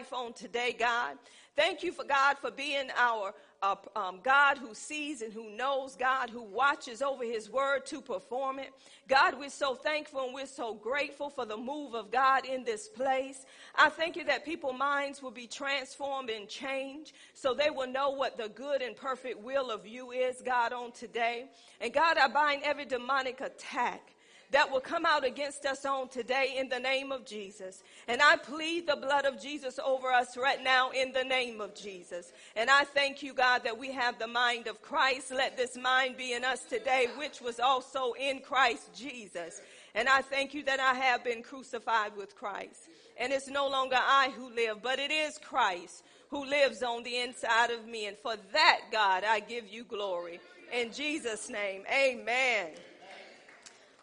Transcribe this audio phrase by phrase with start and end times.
[0.00, 1.18] life on today, God.
[1.56, 5.94] Thank you for God for being our uh, um, God who sees and who knows,
[5.94, 8.70] God who watches over his word to perform it.
[9.08, 12.88] God, we're so thankful and we're so grateful for the move of God in this
[12.88, 13.44] place.
[13.74, 18.08] I thank you that people's minds will be transformed and changed so they will know
[18.08, 21.50] what the good and perfect will of you is, God, on today.
[21.78, 24.14] And God, I bind every demonic attack
[24.50, 27.82] that will come out against us on today in the name of Jesus.
[28.08, 31.74] And I plead the blood of Jesus over us right now in the name of
[31.74, 32.32] Jesus.
[32.56, 35.30] And I thank you, God, that we have the mind of Christ.
[35.30, 39.60] Let this mind be in us today, which was also in Christ Jesus.
[39.94, 42.88] And I thank you that I have been crucified with Christ.
[43.18, 47.18] And it's no longer I who live, but it is Christ who lives on the
[47.18, 48.06] inside of me.
[48.06, 50.40] And for that, God, I give you glory.
[50.72, 52.68] In Jesus' name, amen.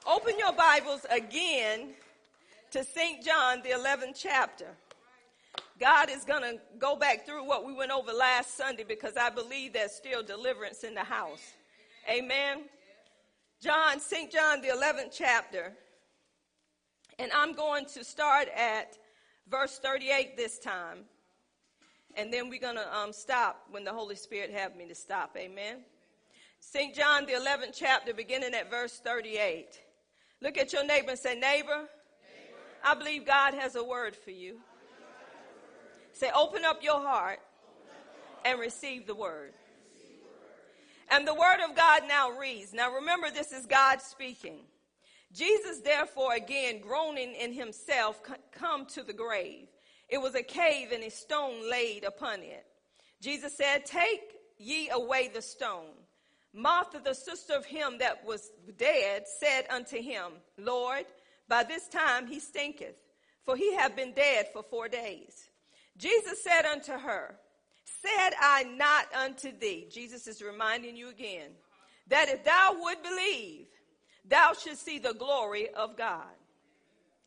[0.09, 1.89] Open your Bibles again
[2.71, 3.21] to St.
[3.21, 4.67] John, the 11th chapter.
[5.81, 9.29] God is going to go back through what we went over last Sunday because I
[9.29, 11.55] believe there's still deliverance in the house.
[12.09, 12.59] Amen.
[13.61, 14.31] John, St.
[14.31, 15.73] John, the 11th chapter.
[17.19, 18.97] And I'm going to start at
[19.51, 20.99] verse 38 this time.
[22.15, 25.35] And then we're going to um, stop when the Holy Spirit have me to stop.
[25.35, 25.79] Amen.
[26.61, 26.95] St.
[26.95, 29.81] John, the 11th chapter, beginning at verse 38.
[30.41, 31.87] Look at your neighbor and say, neighbor.
[32.83, 34.57] I believe God has a word for you.
[36.13, 37.39] Say, open up your heart
[38.45, 39.53] and receive the word.
[41.09, 42.73] And the word of God now reads.
[42.73, 44.59] Now remember, this is God speaking.
[45.33, 48.21] Jesus, therefore, again groaning in himself,
[48.51, 49.67] come to the grave.
[50.09, 52.65] It was a cave and a stone laid upon it.
[53.21, 54.21] Jesus said, Take
[54.57, 55.93] ye away the stone.
[56.57, 61.05] Martha, the sister of him that was dead, said unto him, Lord,
[61.47, 62.95] by this time he stinketh,
[63.45, 65.49] for he have been dead for four days.
[65.97, 67.35] Jesus said unto her,
[67.85, 71.51] Said I not unto thee, Jesus is reminding you again,
[72.07, 73.67] that if thou would believe,
[74.27, 76.25] thou should see the glory of God.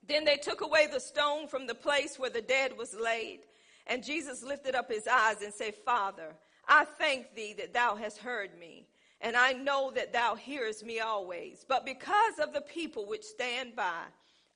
[0.09, 3.43] Then they took away the stone from the place where the dead was laid,
[3.87, 6.35] and Jesus lifted up his eyes and said, Father,
[6.67, 8.87] I thank thee that thou hast heard me
[9.21, 11.65] and I know that thou hearest me always.
[11.69, 14.03] But because of the people which stand by,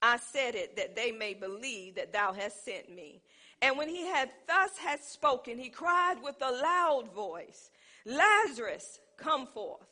[0.00, 3.20] I said it that they may believe that thou hast sent me.
[3.60, 7.70] And when he had thus had spoken, he cried with a loud voice,
[8.04, 9.86] Lazarus, come forth.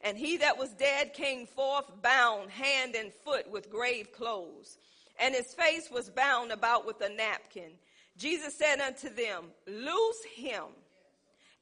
[0.00, 4.78] And he that was dead came forth, bound hand and foot with grave clothes,
[5.20, 7.70] and his face was bound about with a napkin.
[8.16, 10.64] Jesus said unto them, Loose him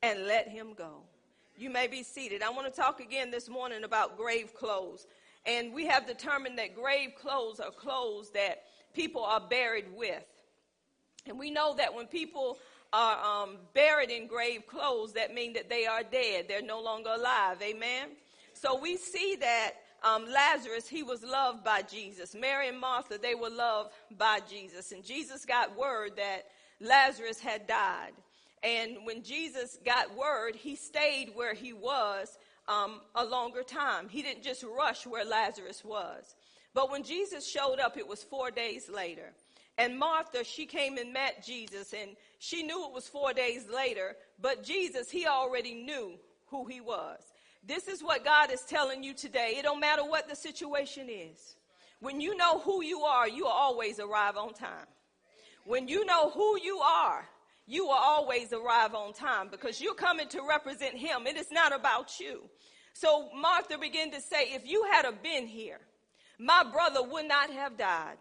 [0.03, 1.03] and let him go.
[1.61, 2.43] You may be seated.
[2.43, 5.07] I want to talk again this morning about grave clothes.
[5.45, 8.63] And we have determined that grave clothes are clothes that
[8.95, 10.25] people are buried with.
[11.27, 12.57] And we know that when people
[12.95, 16.47] are um, buried in grave clothes, that means that they are dead.
[16.49, 17.59] They're no longer alive.
[17.61, 18.09] Amen?
[18.55, 19.73] So we see that
[20.03, 22.35] um, Lazarus, he was loved by Jesus.
[22.35, 24.93] Mary and Martha, they were loved by Jesus.
[24.93, 26.47] And Jesus got word that
[26.81, 28.13] Lazarus had died.
[28.63, 32.39] And when Jesus got word, he stayed where he was
[32.69, 34.09] um, a longer time.
[34.09, 36.37] He didn't just rush where Lazarus was.
[36.75, 39.33] But when Jesus showed up, it was four days later.
[39.79, 44.15] And Martha, she came and met Jesus, and she knew it was four days later,
[44.41, 46.19] but Jesus, he already knew
[46.49, 47.19] who he was.
[47.67, 49.55] This is what God is telling you today.
[49.57, 51.57] It don't matter what the situation is.
[52.01, 54.87] When you know who you are, you always arrive on time.
[55.65, 57.27] When you know who you are,
[57.71, 61.25] you will always arrive on time because you're coming to represent him.
[61.29, 62.43] It is not about you.
[62.95, 65.79] So Martha began to say, if you had been here,
[66.41, 68.17] my brother would not have died.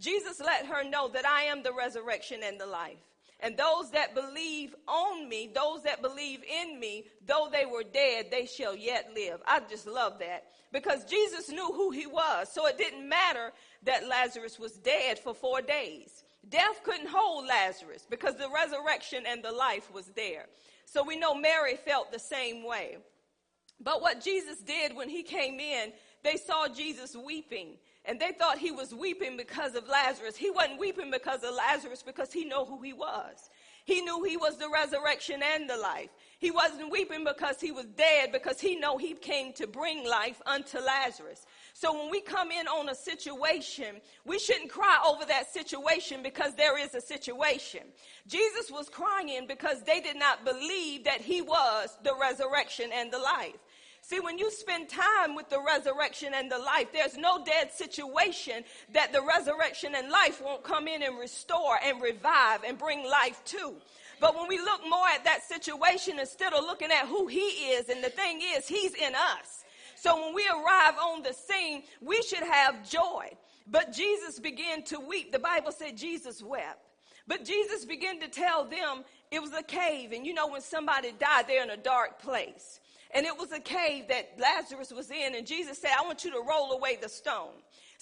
[0.00, 2.96] Jesus let her know that I am the resurrection and the life.
[3.40, 8.30] And those that believe on me, those that believe in me, though they were dead,
[8.30, 9.42] they shall yet live.
[9.46, 12.50] I just love that because Jesus knew who he was.
[12.50, 16.23] So it didn't matter that Lazarus was dead for four days.
[16.48, 20.46] Death couldn't hold Lazarus because the resurrection and the life was there.
[20.84, 22.98] So we know Mary felt the same way.
[23.80, 25.92] But what Jesus did when he came in,
[26.22, 30.36] they saw Jesus weeping and they thought he was weeping because of Lazarus.
[30.36, 33.50] He wasn't weeping because of Lazarus because he knew who he was.
[33.84, 36.10] He knew he was the resurrection and the life.
[36.38, 40.40] He wasn't weeping because he was dead because he know he came to bring life
[40.46, 41.46] unto Lazarus.
[41.76, 46.54] So when we come in on a situation, we shouldn't cry over that situation because
[46.54, 47.80] there is a situation.
[48.28, 53.18] Jesus was crying because they did not believe that he was the resurrection and the
[53.18, 53.58] life.
[54.02, 58.62] See, when you spend time with the resurrection and the life, there's no dead situation
[58.92, 63.42] that the resurrection and life won't come in and restore and revive and bring life
[63.46, 63.74] to.
[64.20, 67.88] But when we look more at that situation instead of looking at who he is,
[67.88, 69.63] and the thing is, he's in us.
[70.04, 73.30] So when we arrive on the scene, we should have joy.
[73.66, 75.32] But Jesus began to weep.
[75.32, 76.90] The Bible said Jesus wept.
[77.26, 80.12] But Jesus began to tell them it was a cave.
[80.12, 82.80] And you know, when somebody died, they're in a dark place.
[83.12, 85.36] And it was a cave that Lazarus was in.
[85.36, 87.54] And Jesus said, I want you to roll away the stone.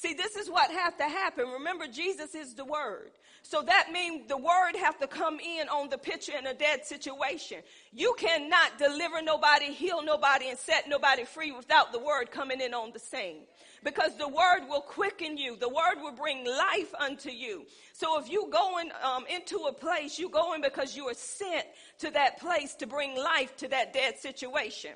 [0.03, 1.47] See, this is what has to happen.
[1.49, 3.13] Remember, Jesus is the Word.
[3.43, 6.87] So that means the word have to come in on the picture in a dead
[6.87, 7.59] situation.
[7.93, 12.73] You cannot deliver nobody, heal nobody, and set nobody free without the word coming in
[12.73, 13.43] on the scene.
[13.85, 15.57] Because the word will quicken you.
[15.57, 17.67] The word will bring life unto you.
[17.93, 21.67] So if you going um, into a place, you going because you are sent
[21.99, 24.93] to that place to bring life to that dead situation.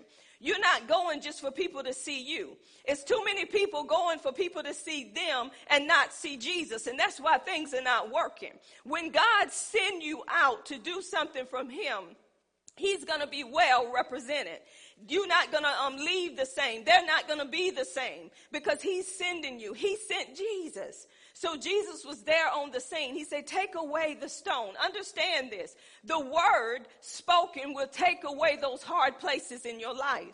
[0.47, 2.57] You're not going just for people to see you.
[2.85, 6.87] It's too many people going for people to see them and not see Jesus.
[6.87, 8.53] And that's why things are not working.
[8.85, 12.15] When God send you out to do something from him,
[12.77, 14.61] he's going to be well represented.
[15.09, 16.85] You're not going to um, leave the same.
[16.85, 19.73] They're not going to be the same because he's sending you.
[19.73, 21.09] He sent Jesus.
[21.39, 23.13] So Jesus was there on the scene.
[23.13, 24.73] He said, Take away the stone.
[24.83, 25.77] Understand this.
[26.03, 30.33] The word spoken will take away those hard places in your life.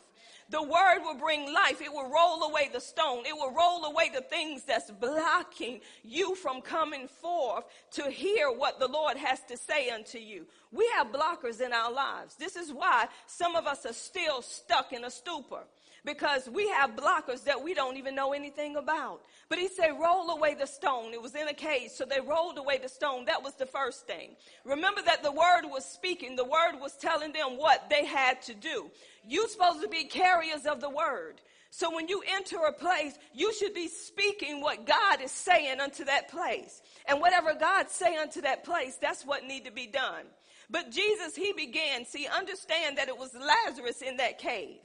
[0.50, 1.82] The word will bring life.
[1.82, 3.24] It will roll away the stone.
[3.26, 8.78] It will roll away the things that's blocking you from coming forth to hear what
[8.78, 10.46] the Lord has to say unto you.
[10.70, 12.36] We have blockers in our lives.
[12.36, 15.64] This is why some of us are still stuck in a stupor
[16.04, 19.20] because we have blockers that we don't even know anything about.
[19.48, 21.12] But he said, roll away the stone.
[21.12, 23.24] It was in a cage, so they rolled away the stone.
[23.26, 24.36] That was the first thing.
[24.64, 26.34] Remember that the word was speaking.
[26.34, 28.90] The word was telling them what they had to do.
[29.26, 31.40] You're supposed to be carriers of the word.
[31.70, 36.04] So when you enter a place, you should be speaking what God is saying unto
[36.04, 36.82] that place.
[37.06, 40.24] And whatever God say unto that place, that's what need to be done.
[40.68, 44.80] But Jesus, he began, see, understand that it was Lazarus in that cave.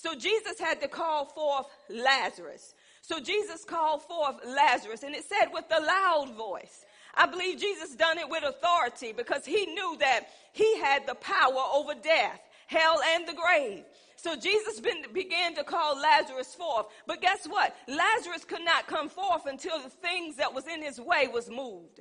[0.00, 2.74] So Jesus had to call forth Lazarus.
[3.02, 6.86] So Jesus called forth Lazarus and it said with a loud voice.
[7.14, 11.62] I believe Jesus done it with authority because he knew that he had the power
[11.74, 13.84] over death, hell, and the grave.
[14.16, 16.86] So Jesus been, began to call Lazarus forth.
[17.06, 17.76] But guess what?
[17.86, 22.00] Lazarus could not come forth until the things that was in his way was moved.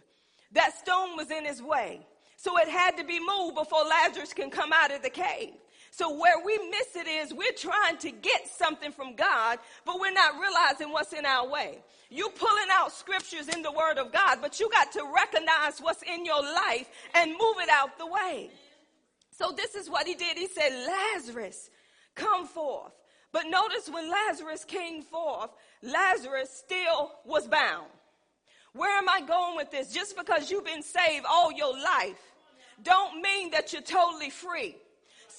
[0.54, 2.08] That stone was in his way.
[2.38, 5.56] So it had to be moved before Lazarus can come out of the cave.
[5.92, 10.12] So where we miss it is we're trying to get something from God, but we're
[10.12, 11.80] not realizing what's in our way.
[12.10, 16.04] You pulling out scriptures in the word of God, but you got to recognize what's
[16.04, 18.50] in your life and move it out the way.
[19.32, 20.38] So this is what he did.
[20.38, 21.70] He said, Lazarus,
[22.16, 22.92] come forth.
[23.32, 25.52] But notice when Lazarus came forth,
[25.84, 27.88] Lazarus still was bound.
[28.74, 29.94] Where am I going with this?
[29.94, 32.20] Just because you've been saved all your life
[32.84, 34.76] don't mean that you're totally free.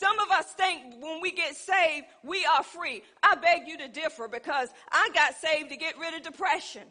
[0.01, 3.03] Some of us think when we get saved, we are free.
[3.23, 6.85] I beg you to differ because I got saved to get rid of depression.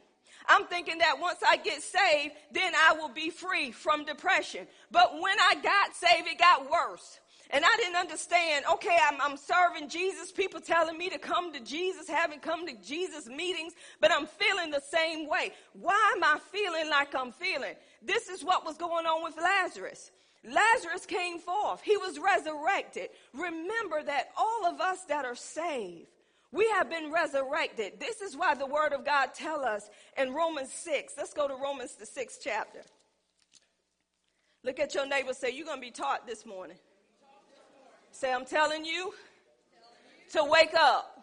[0.48, 4.68] I'm thinking that once I get saved, then I will be free from depression.
[4.92, 7.20] But when I got saved, it got worse.
[7.50, 11.60] And I didn't understand, okay, I'm, I'm, serving Jesus, people telling me to come to
[11.62, 15.54] Jesus, having come to Jesus meetings, but I'm feeling the same way.
[15.74, 17.74] Why am I feeling like I'm feeling?
[18.04, 20.12] This is what was going on with Lazarus.
[20.44, 21.82] Lazarus came forth.
[21.82, 23.10] He was resurrected.
[23.34, 26.08] Remember that all of us that are saved,
[26.52, 28.00] we have been resurrected.
[28.00, 31.14] This is why the word of God tell us in Romans 6.
[31.18, 32.80] Let's go to Romans the 6th chapter.
[34.64, 36.78] Look at your neighbor say, you're going to be taught this morning.
[38.12, 39.14] Say, I'm telling you
[40.32, 41.16] to wake up.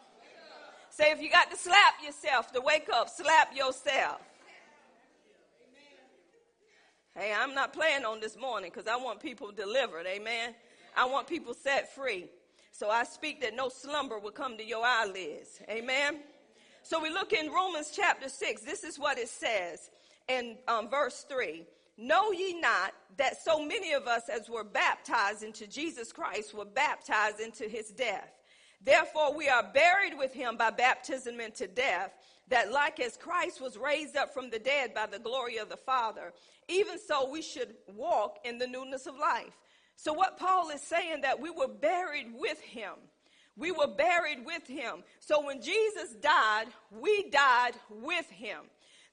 [0.90, 4.20] Say, if you got to slap yourself to wake up, slap yourself.
[7.18, 10.06] Hey, I'm not playing on this morning because I want people delivered.
[10.06, 10.54] Amen.
[10.94, 12.26] I want people set free.
[12.72, 15.58] So I speak that no slumber will come to your eyelids.
[15.70, 16.18] Amen.
[16.82, 18.60] So we look in Romans chapter 6.
[18.60, 19.90] This is what it says
[20.28, 21.64] in um, verse 3.
[21.96, 26.66] Know ye not that so many of us as were baptized into Jesus Christ were
[26.66, 28.30] baptized into his death?
[28.84, 32.12] Therefore we are buried with him by baptism into death,
[32.48, 35.76] that like as Christ was raised up from the dead by the glory of the
[35.76, 36.32] Father,
[36.68, 39.56] even so we should walk in the newness of life.
[39.96, 42.92] So what Paul is saying that we were buried with him.
[43.56, 45.02] We were buried with him.
[45.20, 48.58] So when Jesus died, we died with him.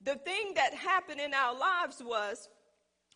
[0.04, 2.50] The thing that happened in our lives was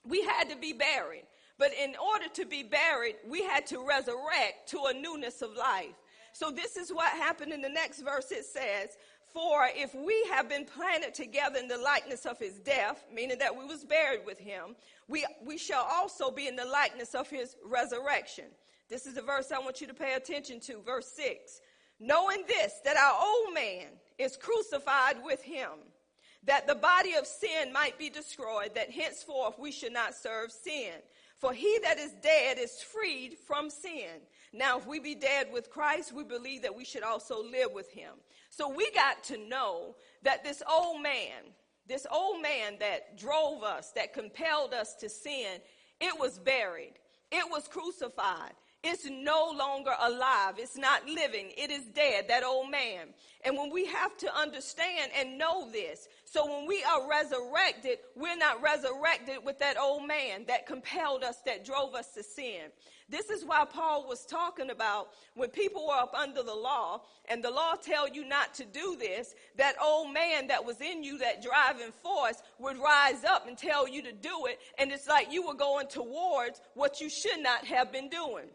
[0.05, 1.25] we had to be buried.
[1.59, 5.95] But in order to be buried, we had to resurrect to a newness of life.
[6.31, 8.31] So this is what happened in the next verse.
[8.31, 8.95] It says,
[9.37, 13.55] for if we have been planted together in the likeness of his death, meaning that
[13.55, 14.75] we was buried with him,
[15.07, 18.45] we, we shall also be in the likeness of his resurrection.
[18.89, 21.61] This is the verse I want you to pay attention to, verse 6.
[21.99, 23.85] Knowing this, that our old man
[24.17, 25.69] is crucified with him,
[26.43, 30.93] that the body of sin might be destroyed, that henceforth we should not serve sin.
[31.37, 34.21] For he that is dead is freed from sin.
[34.51, 37.91] Now, if we be dead with Christ, we believe that we should also live with
[37.91, 38.13] him.
[38.57, 41.53] So we got to know that this old man,
[41.87, 45.59] this old man that drove us, that compelled us to sin,
[46.01, 46.93] it was buried.
[47.31, 48.53] It was crucified.
[48.83, 50.55] It's no longer alive.
[50.57, 51.51] It's not living.
[51.55, 53.09] It is dead, that old man.
[53.45, 58.35] And when we have to understand and know this, so when we are resurrected, we're
[58.35, 62.63] not resurrected with that old man that compelled us, that drove us to sin.
[63.07, 67.41] This is why Paul was talking about when people were up under the law and
[67.41, 71.17] the law tell you not to do this, that old man that was in you,
[71.19, 74.59] that driving force would rise up and tell you to do it.
[74.77, 78.49] And it's like you were going towards what you should not have been doing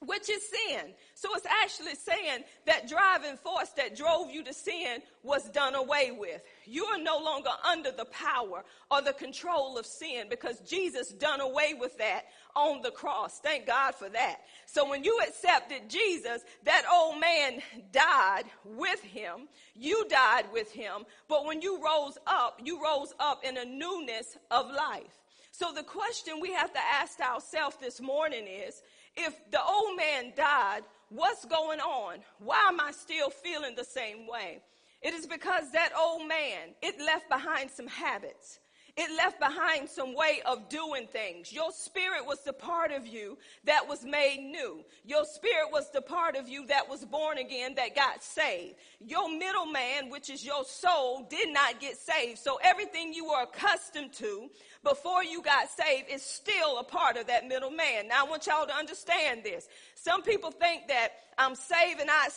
[0.00, 0.92] which is sin.
[1.14, 6.10] So it's actually saying that driving force that drove you to sin was done away
[6.10, 6.40] with.
[6.70, 11.40] You are no longer under the power or the control of sin because Jesus done
[11.40, 13.40] away with that on the cross.
[13.40, 14.36] Thank God for that.
[14.66, 17.60] So when you accepted Jesus, that old man
[17.90, 19.48] died with him.
[19.74, 21.06] You died with him.
[21.26, 25.18] But when you rose up, you rose up in a newness of life.
[25.50, 28.80] So the question we have to ask ourselves this morning is,
[29.16, 32.18] if the old man died, what's going on?
[32.38, 34.60] Why am I still feeling the same way?
[35.02, 38.60] It is because that old man, it left behind some habits.
[38.96, 41.52] It left behind some way of doing things.
[41.52, 44.84] Your spirit was the part of you that was made new.
[45.04, 48.74] Your spirit was the part of you that was born again, that got saved.
[48.98, 52.38] Your middle man, which is your soul, did not get saved.
[52.38, 54.50] So everything you were accustomed to
[54.82, 58.08] before you got saved is still a part of that middle man.
[58.08, 59.68] Now I want y'all to understand this.
[59.94, 62.28] Some people think that I'm saved and I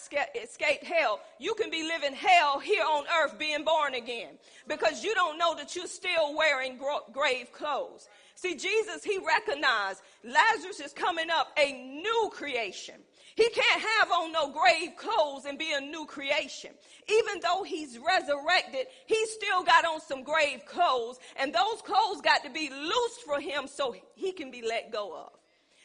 [0.41, 1.21] escaped hell.
[1.39, 4.31] You can be living hell here on earth being born again
[4.67, 6.79] because you don't know that you're still wearing
[7.13, 8.09] grave clothes.
[8.35, 12.95] See, Jesus, he recognized Lazarus is coming up a new creation.
[13.35, 16.71] He can't have on no grave clothes and be a new creation.
[17.09, 22.43] Even though he's resurrected, he still got on some grave clothes, and those clothes got
[22.43, 25.31] to be loosed for him so he can be let go of.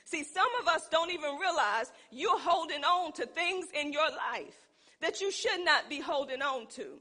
[0.05, 4.69] See, some of us don't even realize you're holding on to things in your life
[5.00, 6.99] that you should not be holding on to.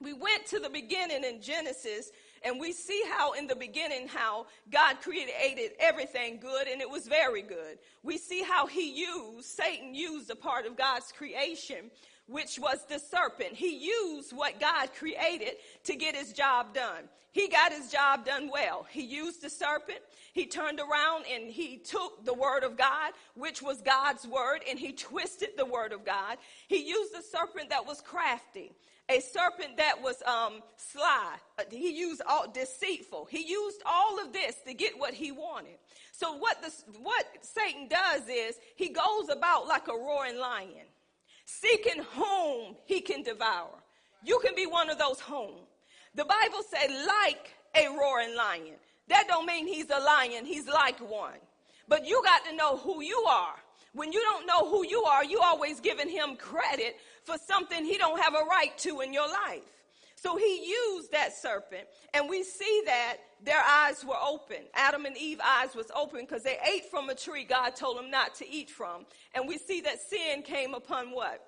[0.00, 2.10] We went to the beginning in Genesis
[2.42, 7.06] and we see how in the beginning how God created everything good and it was
[7.06, 7.78] very good.
[8.02, 11.90] We see how he used, Satan used a part of God's creation,
[12.26, 13.54] which was the serpent.
[13.54, 15.54] He used what God created
[15.84, 17.08] to get his job done.
[17.32, 18.86] He got his job done well.
[18.90, 20.00] He used the serpent.
[20.32, 24.78] He turned around and he took the word of God, which was God's word, and
[24.78, 26.38] he twisted the word of God.
[26.66, 28.72] He used the serpent that was crafty
[29.10, 31.34] a serpent that was um, sly.
[31.58, 33.26] Uh, he used all deceitful.
[33.28, 35.78] He used all of this to get what he wanted.
[36.12, 40.86] So what the, what Satan does is he goes about like a roaring lion,
[41.44, 43.74] seeking whom he can devour.
[44.24, 45.54] You can be one of those whom.
[46.14, 48.76] The Bible said like a roaring lion.
[49.08, 50.44] That don't mean he's a lion.
[50.44, 51.38] He's like one.
[51.88, 53.56] But you got to know who you are.
[53.92, 57.98] When you don't know who you are, you always giving him credit for something he
[57.98, 59.62] don't have a right to in your life.
[60.14, 64.58] So he used that serpent, and we see that their eyes were open.
[64.74, 68.10] Adam and Eve eyes was open because they ate from a tree God told them
[68.10, 69.06] not to eat from.
[69.34, 71.42] And we see that sin came upon what?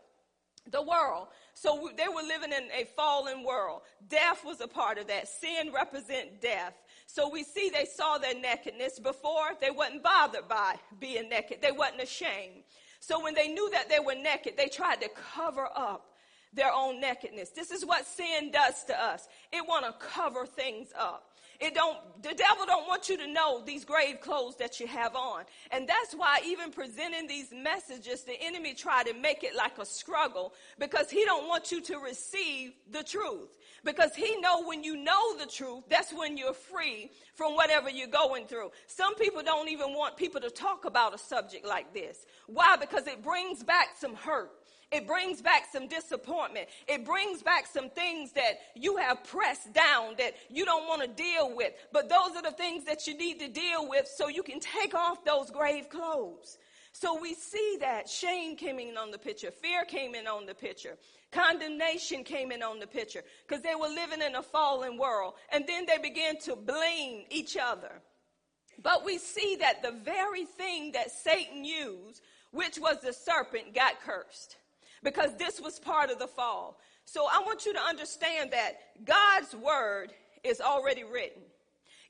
[0.71, 1.29] The world.
[1.53, 3.83] So they were living in a fallen world.
[4.09, 5.29] Death was a part of that.
[5.29, 6.73] Sin represent death.
[7.15, 9.51] So we see they saw their nakedness before.
[9.61, 11.59] They wasn't bothered by being naked.
[11.61, 12.63] They wasn't ashamed.
[13.01, 16.07] So when they knew that they were naked, they tried to cover up
[16.55, 17.51] their own nakedness.
[17.51, 19.29] This is what sin does to us.
[19.53, 21.32] It want to cover things up.
[21.63, 25.15] It don't, the devil don't want you to know these grave clothes that you have
[25.15, 25.45] on.
[25.71, 29.87] And that's why even presenting these messages, the enemy try to make it like a
[29.87, 33.57] struggle because he don't want you to receive the truth.
[33.85, 38.09] Because he know when you know the truth, that's when you're free from whatever you're
[38.09, 38.73] going through.
[38.89, 42.27] Some people don't even want people to talk about a subject like this.
[42.49, 42.75] Why?
[42.75, 44.51] Because it brings back some hurt.
[44.93, 46.69] It brings back some disappointment.
[46.87, 51.09] It brings back some things that you have pressed down that you don't want to
[51.09, 51.73] deal with.
[51.93, 54.95] But those are the things that you need to deal with so you can take
[54.95, 56.59] off those grave clothes.
[56.93, 60.55] So we see that shame came in on the picture, fear came in on the
[60.55, 60.99] picture,
[61.31, 65.35] condemnation came in on the picture because they were living in a fallen world.
[65.51, 68.03] And then they began to blame each other.
[68.83, 72.21] But we see that the very thing that Satan used,
[72.51, 74.57] which was the serpent, got cursed
[75.03, 76.79] because this was part of the fall.
[77.05, 78.73] So I want you to understand that
[79.05, 80.13] God's word
[80.45, 81.43] is already written.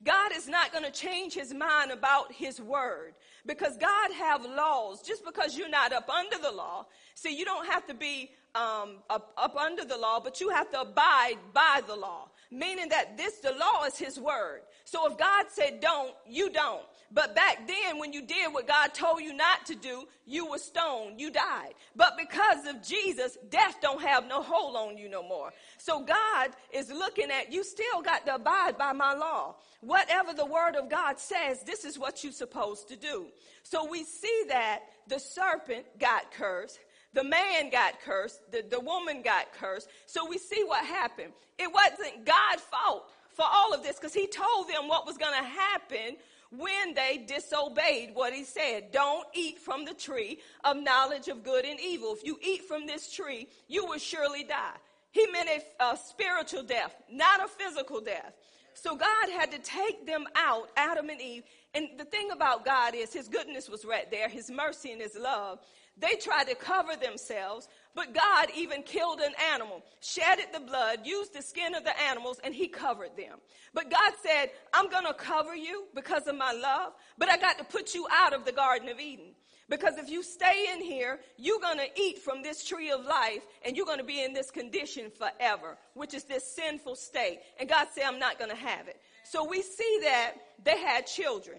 [0.05, 3.15] God is not going to change his mind about his word
[3.47, 5.01] because God have laws.
[5.03, 8.97] Just because you're not up under the law, see, you don't have to be um,
[9.09, 12.29] up, up under the law, but you have to abide by the law.
[12.51, 14.63] Meaning that this, the law is his word.
[14.85, 16.83] So if God said don't, you don't.
[17.15, 20.59] But back then, when you did what God told you not to do, you were
[20.59, 21.75] stoned, you died.
[21.95, 25.53] But because of Jesus, death don't have no hold on you no more.
[25.77, 29.57] So God is looking at you still got to abide by my law.
[29.83, 33.27] Whatever the word of God says, this is what you're supposed to do.
[33.63, 36.79] So we see that the serpent got cursed.
[37.13, 38.41] The man got cursed.
[38.53, 39.89] The, the woman got cursed.
[40.07, 41.33] So we see what happened.
[41.59, 45.39] It wasn't God's fault for all of this because he told them what was going
[45.39, 46.17] to happen
[46.57, 48.93] when they disobeyed what he said.
[48.93, 52.15] Don't eat from the tree of knowledge of good and evil.
[52.15, 54.77] If you eat from this tree, you will surely die.
[55.11, 58.35] He meant a, a spiritual death, not a physical death.
[58.75, 61.45] So God had to take them out, Adam and Eve.
[61.75, 65.17] And the thing about God is his goodness was right there, his mercy and his
[65.17, 65.59] love.
[65.99, 71.35] They tried to cover themselves, but God even killed an animal, shedded the blood, used
[71.35, 73.39] the skin of the animals, and he covered them.
[73.75, 77.59] But God said, I'm going to cover you because of my love, but I got
[77.59, 79.35] to put you out of the Garden of Eden.
[79.69, 83.43] Because if you stay in here, you're going to eat from this tree of life
[83.65, 87.41] and you're going to be in this condition forever, which is this sinful state.
[87.59, 89.01] And God said, I'm not going to have it.
[89.25, 90.33] So we see that
[90.63, 91.59] they had children.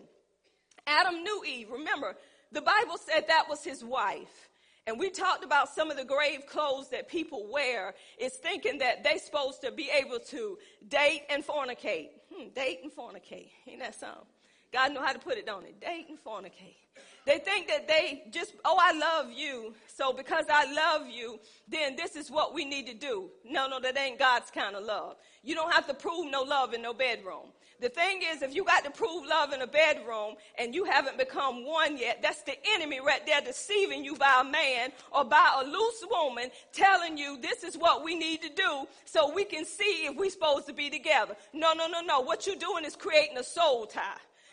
[0.86, 1.72] Adam knew Eve.
[1.72, 2.16] Remember,
[2.52, 4.50] the Bible said that was his wife.
[4.86, 9.04] And we talked about some of the grave clothes that people wear is thinking that
[9.04, 10.58] they're supposed to be able to
[10.90, 12.10] date and fornicate.
[12.34, 13.50] Hmm, date and fornicate.
[13.66, 14.26] Ain't that something?
[14.74, 15.80] God know how to put it, don't it?
[15.80, 16.76] Date and fornicate.
[17.26, 19.74] They think that they just, oh, I love you.
[19.88, 23.30] So because I love you, then this is what we need to do.
[23.46, 25.16] No, no, that ain't God's kind of love.
[25.44, 27.54] You don't have to prove no love in no bedroom.
[27.84, 31.18] The thing is, if you got to prove love in a bedroom and you haven't
[31.18, 35.62] become one yet, that's the enemy right there deceiving you by a man or by
[35.62, 39.66] a loose woman telling you this is what we need to do so we can
[39.66, 41.36] see if we're supposed to be together.
[41.52, 42.22] No, no, no, no.
[42.22, 44.02] What you're doing is creating a soul tie.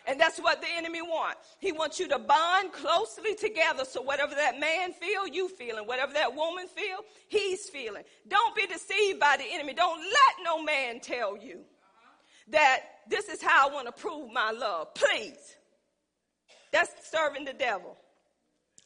[0.09, 1.55] And that's what the enemy wants.
[1.61, 5.87] He wants you to bond closely together so whatever that man feel, you feel, and
[5.87, 8.03] whatever that woman feel, he's feeling.
[8.27, 9.73] Don't be deceived by the enemy.
[9.73, 11.61] Don't let no man tell you
[12.51, 14.95] that this is how I want to prove my love.
[14.95, 15.57] Please.
[16.73, 17.97] That's serving the devil.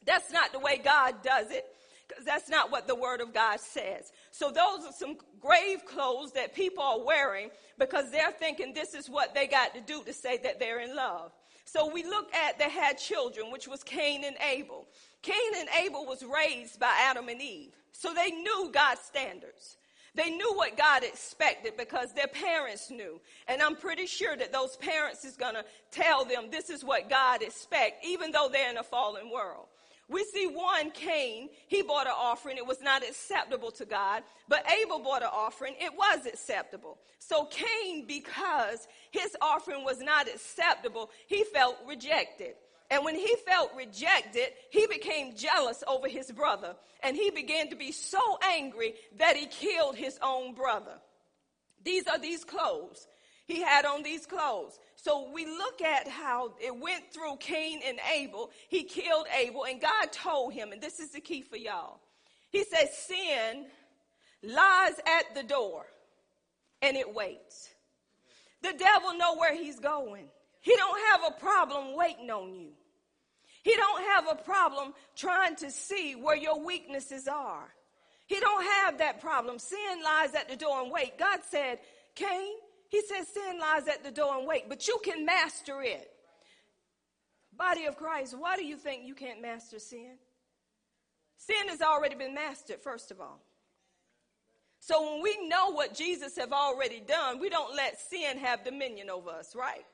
[0.05, 1.65] That's not the way God does it
[2.07, 4.11] because that's not what the word of God says.
[4.31, 9.09] So those are some grave clothes that people are wearing because they're thinking this is
[9.09, 11.31] what they got to do to say that they're in love.
[11.65, 14.87] So we look at they had children, which was Cain and Abel.
[15.23, 17.73] Cain and Abel was raised by Adam and Eve.
[17.91, 19.77] So they knew God's standards.
[20.15, 23.19] They knew what God expected because their parents knew.
[23.47, 27.09] And I'm pretty sure that those parents is going to tell them this is what
[27.09, 29.65] God expects, even though they're in a fallen world.
[30.07, 32.57] We see one, Cain, he bought an offering.
[32.57, 34.23] It was not acceptable to God.
[34.47, 35.75] But Abel bought an offering.
[35.79, 36.99] It was acceptable.
[37.17, 42.53] So Cain, because his offering was not acceptable, he felt rejected.
[42.89, 46.75] And when he felt rejected, he became jealous over his brother.
[47.01, 50.99] And he began to be so angry that he killed his own brother.
[51.83, 53.07] These are these clothes.
[53.47, 54.77] He had on these clothes.
[54.95, 58.49] So we look at how it went through Cain and Abel.
[58.69, 61.99] He killed Abel, and God told him, and this is the key for y'all.
[62.49, 63.65] He says, Sin
[64.41, 65.85] lies at the door
[66.81, 67.69] and it waits.
[68.61, 70.29] The devil know where he's going.
[70.65, 72.69] He don't have a problem waiting on you.
[73.61, 77.71] He don't have a problem trying to see where your weaknesses are.
[78.25, 79.59] He don't have that problem.
[79.59, 81.19] Sin lies at the door and wait.
[81.19, 81.77] God said,
[82.15, 82.55] Cain,
[82.89, 86.09] he said sin lies at the door and wait, but you can master it.
[87.55, 90.17] Body of Christ, why do you think you can't master sin?
[91.37, 93.39] Sin has already been mastered, first of all.
[94.79, 99.11] So when we know what Jesus have already done, we don't let sin have dominion
[99.11, 99.85] over us, right?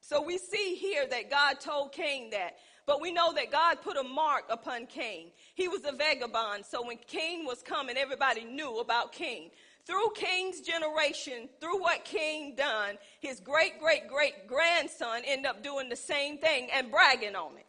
[0.00, 2.56] So we see here that God told Cain that.
[2.86, 5.28] But we know that God put a mark upon Cain.
[5.54, 6.64] He was a vagabond.
[6.66, 9.50] So when Cain was coming, everybody knew about Cain.
[9.86, 15.88] Through Cain's generation, through what Cain done, his great, great, great grandson ended up doing
[15.88, 17.66] the same thing and bragging on it.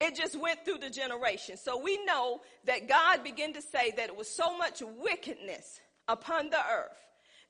[0.00, 1.56] It just went through the generation.
[1.56, 6.50] So we know that God began to say that it was so much wickedness upon
[6.50, 6.98] the earth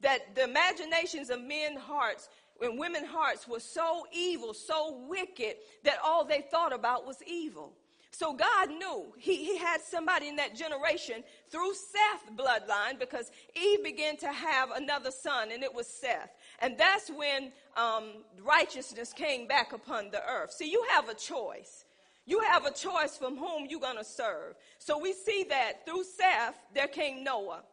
[0.02, 2.28] that the imaginations of men's hearts
[2.64, 7.72] and women's hearts were so evil, so wicked, that all they thought about was evil.
[8.10, 13.82] So God knew he, he had somebody in that generation through Seth bloodline because Eve
[13.82, 16.30] began to have another son and it was Seth.
[16.60, 20.52] And that's when um, righteousness came back upon the earth.
[20.52, 21.84] See, you have a choice.
[22.24, 24.54] You have a choice from whom you're going to serve.
[24.78, 27.64] So we see that through Seth, there came Noah.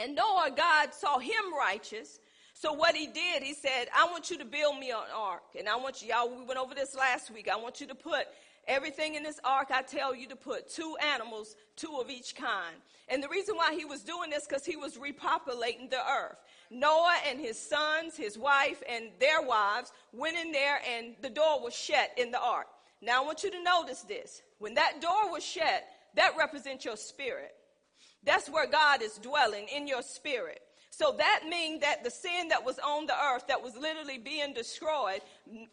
[0.00, 2.20] And Noah, God saw him righteous.
[2.58, 5.42] So what he did, he said, I want you to build me an ark.
[5.58, 7.50] And I want you, y'all, we went over this last week.
[7.52, 8.28] I want you to put
[8.66, 9.68] everything in this ark.
[9.70, 12.76] I tell you to put two animals, two of each kind.
[13.08, 16.38] And the reason why he was doing this, because he was repopulating the earth.
[16.70, 21.62] Noah and his sons, his wife, and their wives went in there and the door
[21.62, 22.68] was shut in the ark.
[23.02, 24.40] Now I want you to notice this.
[24.60, 27.54] When that door was shut, that represents your spirit.
[28.24, 30.62] That's where God is dwelling in your spirit.
[30.96, 34.54] So that means that the sin that was on the earth, that was literally being
[34.54, 35.20] destroyed,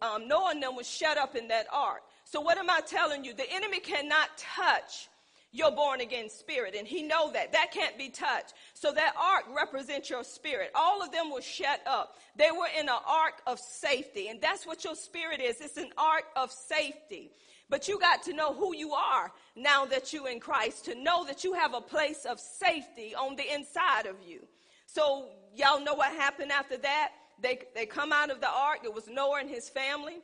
[0.02, 2.02] um, and them was shut up in that ark.
[2.26, 3.32] So what am I telling you?
[3.32, 5.08] The enemy cannot touch
[5.50, 8.52] your born again spirit, and he know that that can't be touched.
[8.74, 10.70] So that ark represents your spirit.
[10.74, 12.18] All of them were shut up.
[12.36, 15.58] They were in an ark of safety, and that's what your spirit is.
[15.58, 17.30] It's an ark of safety.
[17.70, 21.24] But you got to know who you are now that you're in Christ, to know
[21.24, 24.46] that you have a place of safety on the inside of you.
[24.94, 27.10] So, y'all know what happened after that?
[27.40, 28.80] They, they come out of the ark.
[28.84, 30.20] It was Noah and his family.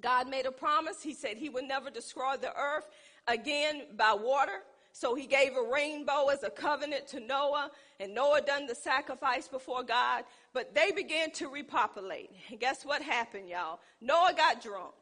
[0.00, 1.00] God made a promise.
[1.00, 2.88] He said he would never destroy the earth
[3.28, 4.64] again by water.
[4.92, 9.46] So he gave a rainbow as a covenant to Noah, and Noah done the sacrifice
[9.46, 10.24] before God.
[10.52, 12.30] But they began to repopulate.
[12.50, 13.78] And guess what happened, y'all?
[14.00, 14.94] Noah got drunk.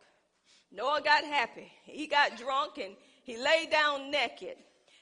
[0.70, 1.72] Noah got happy.
[1.84, 4.56] He got drunk and he lay down naked.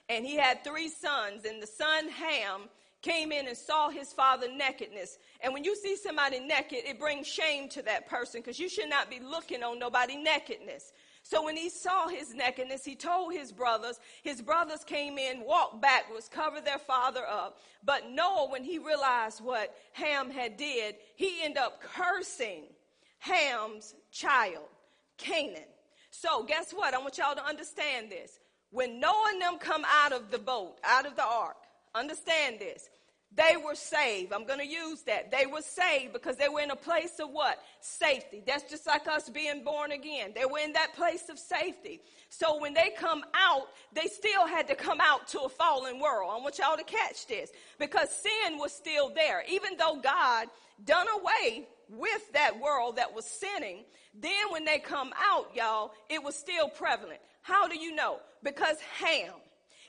[0.08, 2.62] And he had three sons, and the son Ham
[3.02, 5.18] came in and saw his father nakedness.
[5.40, 8.90] And when you see somebody naked, it brings shame to that person because you should
[8.90, 10.92] not be looking on nobody nakedness.
[11.22, 14.00] So when he saw his nakedness, he told his brothers.
[14.22, 17.58] His brothers came in, walked backwards, covered their father up.
[17.84, 22.64] But Noah, when he realized what Ham had did, he ended up cursing
[23.18, 24.64] Ham's child.
[25.18, 25.64] Canaan.
[26.10, 26.94] So guess what?
[26.94, 28.40] I want y'all to understand this.
[28.70, 31.56] When Noah and them come out of the boat, out of the ark,
[31.98, 32.88] understand this.
[33.34, 34.32] They were saved.
[34.32, 35.30] I'm going to use that.
[35.30, 37.58] They were saved because they were in a place of what?
[37.80, 38.42] Safety.
[38.46, 40.32] That's just like us being born again.
[40.34, 42.00] They were in that place of safety.
[42.30, 46.30] So when they come out, they still had to come out to a fallen world.
[46.34, 49.44] I want y'all to catch this because sin was still there.
[49.48, 50.48] Even though God
[50.84, 53.84] done away with that world that was sinning,
[54.14, 57.20] then when they come out, y'all, it was still prevalent.
[57.42, 58.20] How do you know?
[58.42, 59.32] Because Ham,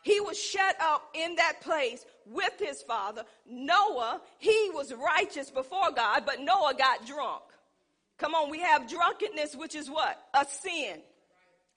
[0.02, 3.24] he was shut up in that place with his father.
[3.50, 7.44] Noah, he was righteous before God, but Noah got drunk.
[8.18, 10.22] Come on, we have drunkenness, which is what?
[10.34, 11.02] A sin.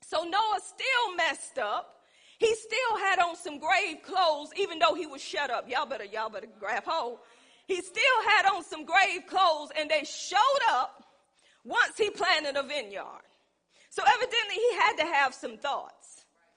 [0.02, 2.00] So Noah still messed up.
[2.38, 5.70] He still had on some grave clothes, even though he was shut up.
[5.70, 7.18] Y'all better, y'all better grab hold.
[7.68, 11.04] He still had on some grave clothes, and they showed up
[11.64, 13.22] once he planted a vineyard.
[13.90, 16.01] So evidently he had to have some thoughts.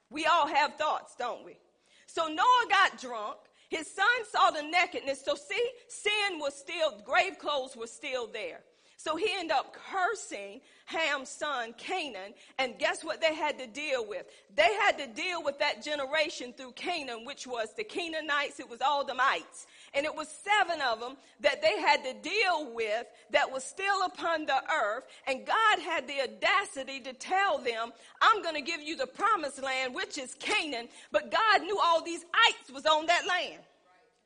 [0.09, 1.57] We all have thoughts, don't we?
[2.05, 3.37] So Noah got drunk.
[3.69, 5.23] His son saw the nakedness.
[5.25, 8.61] So see, sin was still, grave clothes were still there.
[8.97, 12.33] So he ended up cursing Ham's son, Canaan.
[12.57, 14.25] And guess what they had to deal with?
[14.55, 18.81] They had to deal with that generation through Canaan, which was the Canaanites, it was
[18.81, 19.67] all the mites.
[19.95, 24.03] And it was seven of them that they had to deal with that was still
[24.05, 25.05] upon the earth.
[25.25, 29.63] And God had the audacity to tell them, I'm going to give you the promised
[29.63, 30.89] land, which is Canaan.
[31.13, 33.61] But God knew all these ites was on that land.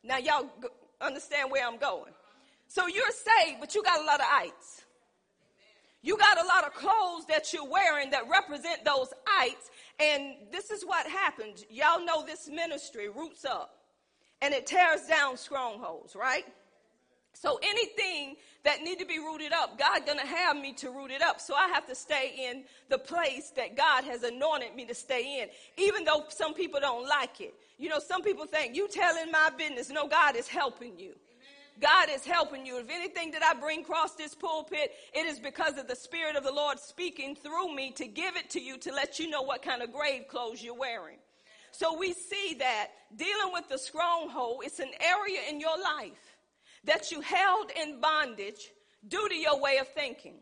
[0.04, 0.50] Now y'all
[1.02, 2.14] understand where I'm going.
[2.68, 4.84] So you're saved, but you got a lot of ites.
[6.02, 9.70] You got a lot of clothes that you're wearing that represent those ites.
[10.00, 11.64] And this is what happens.
[11.70, 13.79] Y'all know this ministry, Roots Up
[14.41, 16.45] and it tears down strongholds, right?
[17.34, 21.21] So anything that need to be rooted up, God gonna have me to root it
[21.21, 21.39] up.
[21.39, 25.41] So I have to stay in the place that God has anointed me to stay
[25.41, 27.54] in, even though some people don't like it.
[27.78, 29.89] You know, some people think you telling my business.
[29.89, 31.13] No, God is helping you.
[31.80, 32.78] God is helping you.
[32.78, 36.43] If anything that I bring across this pulpit, it is because of the Spirit of
[36.43, 39.62] the Lord speaking through me to give it to you to let you know what
[39.62, 41.19] kind of grave clothes you're wearing.
[41.80, 46.36] So we see that dealing with the stronghold, it's an area in your life
[46.84, 48.68] that you held in bondage
[49.08, 50.34] due to your way of thinking.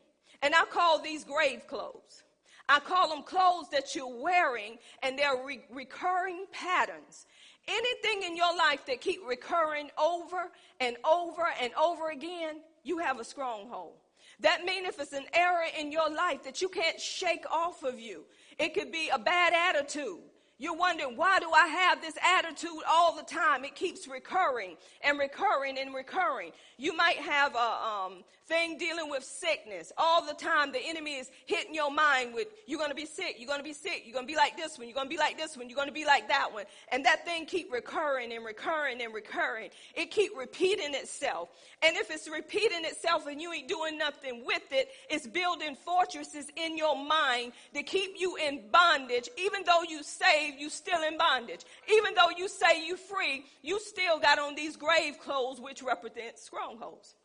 [0.42, 2.24] And I call these grave clothes.
[2.68, 7.28] I call them clothes that you're wearing and they're re- recurring patterns.
[7.68, 13.20] Anything in your life that keep recurring over and over and over again, you have
[13.20, 13.94] a stronghold.
[14.40, 18.00] That means if it's an error in your life that you can't shake off of
[18.00, 18.26] you,
[18.58, 20.18] it could be a bad attitude.
[20.60, 23.64] You're wondering, why do I have this attitude all the time?
[23.64, 26.52] It keeps recurring and recurring and recurring.
[26.78, 30.72] You might have a um, thing dealing with sickness all the time.
[30.72, 33.64] The enemy is hitting your mind with, you're going to be sick, you're going to
[33.64, 35.58] be sick, you're going to be like this one, you're going to be like this
[35.58, 36.66] one, you're going to be like that one.
[36.92, 39.70] And that thing keep recurring and recurring and recurring.
[39.96, 41.50] It keep repeating itself.
[41.84, 46.48] And if it's repeating itself and you ain't doing nothing with it, it's building fortresses
[46.56, 49.30] in your mind to keep you in bondage.
[49.38, 51.66] Even though you saved, you still in bondage.
[51.92, 56.40] Even though you say you free, you still got on these grave clothes which represent
[56.40, 57.16] strongholds.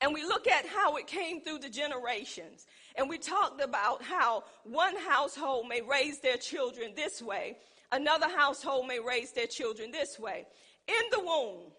[0.00, 2.66] And we look at how it came through the generations.
[2.96, 7.56] And we talked about how one household may raise their children this way,
[7.90, 10.46] another household may raise their children this way.
[10.86, 11.72] In the womb,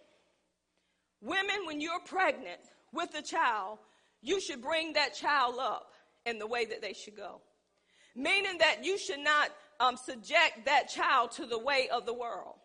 [1.21, 2.59] women, when you're pregnant
[2.93, 3.79] with a child,
[4.21, 5.93] you should bring that child up
[6.25, 7.41] in the way that they should go.
[8.15, 12.55] Meaning that you should not um, subject that child to the way of the world.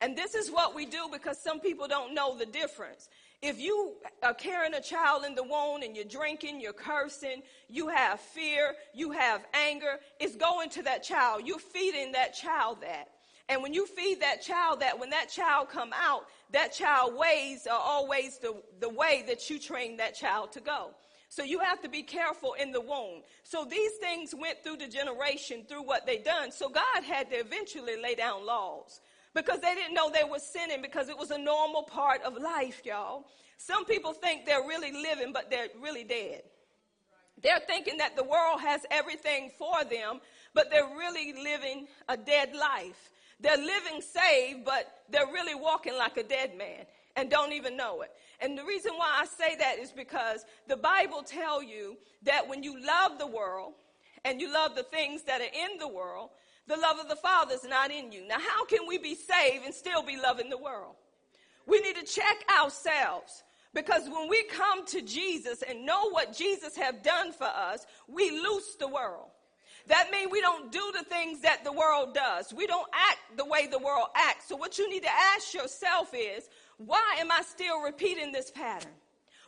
[0.00, 3.08] And this is what we do because some people don't know the difference.
[3.40, 7.88] If you are carrying a child in the womb and you're drinking, you're cursing, you
[7.88, 11.42] have fear, you have anger, it's going to that child.
[11.44, 13.10] You're feeding that child that.
[13.48, 17.66] And when you feed that child that, when that child come out, that child ways
[17.66, 20.90] are always the, the way that you train that child to go.
[21.30, 23.22] So you have to be careful in the womb.
[23.44, 26.50] So these things went through the generation through what they done.
[26.50, 29.00] So God had to eventually lay down laws
[29.34, 32.82] because they didn't know they were sinning because it was a normal part of life,
[32.84, 33.26] y'all.
[33.58, 36.42] Some people think they're really living, but they're really dead.
[37.42, 40.20] They're thinking that the world has everything for them,
[40.54, 43.10] but they're really living a dead life.
[43.40, 46.86] They're living saved, but they're really walking like a dead man
[47.16, 48.10] and don't even know it.
[48.40, 52.62] And the reason why I say that is because the Bible tell you that when
[52.62, 53.74] you love the world
[54.24, 56.30] and you love the things that are in the world,
[56.68, 58.26] the love of the Father is not in you.
[58.28, 60.94] Now, how can we be saved and still be loving the world?
[61.66, 63.42] We need to check ourselves
[63.74, 68.30] because when we come to Jesus and know what Jesus have done for us, we
[68.30, 69.28] loose the world.
[69.86, 72.52] That means we don't do the things that the world does.
[72.52, 74.48] We don't act the way the world acts.
[74.48, 78.92] So what you need to ask yourself is, why am I still repeating this pattern?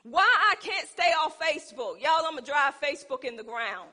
[0.03, 2.01] Why I can't stay off Facebook?
[2.01, 3.91] Y'all, I'm gonna drive Facebook in the ground.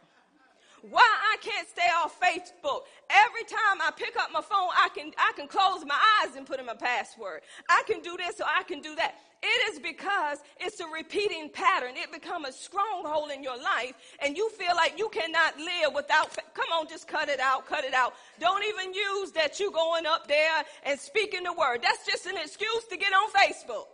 [0.89, 2.81] Why I can't stay off Facebook?
[3.09, 6.45] Every time I pick up my phone, I can I can close my eyes and
[6.45, 7.41] put in my password.
[7.69, 9.15] I can do this or I can do that.
[9.43, 11.91] It is because it's a repeating pattern.
[11.95, 16.35] It become a stronghold in your life, and you feel like you cannot live without.
[16.53, 18.13] Come on, just cut it out, cut it out.
[18.39, 21.81] Don't even use that you going up there and speaking the word.
[21.83, 23.85] That's just an excuse to get on Facebook.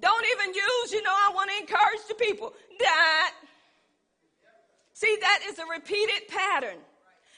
[0.00, 2.52] Don't even use, you know, I want to encourage the people.
[2.80, 3.32] That
[5.14, 6.78] See, that is a repeated pattern.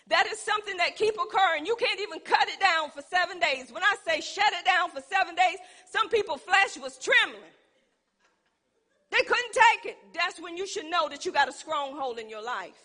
[0.09, 1.67] That is something that keep occurring.
[1.67, 3.73] You can't even cut it down for seven days.
[3.73, 5.59] When I say shut it down for seven days,
[5.91, 7.43] some people flesh was trembling.
[9.11, 9.99] They couldn't take it.
[10.15, 12.79] That's when you should know that you got a stronghold in your life.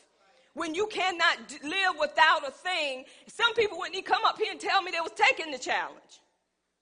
[0.55, 4.59] When you cannot live without a thing, some people wouldn't even come up here and
[4.59, 6.19] tell me they was taking the challenge.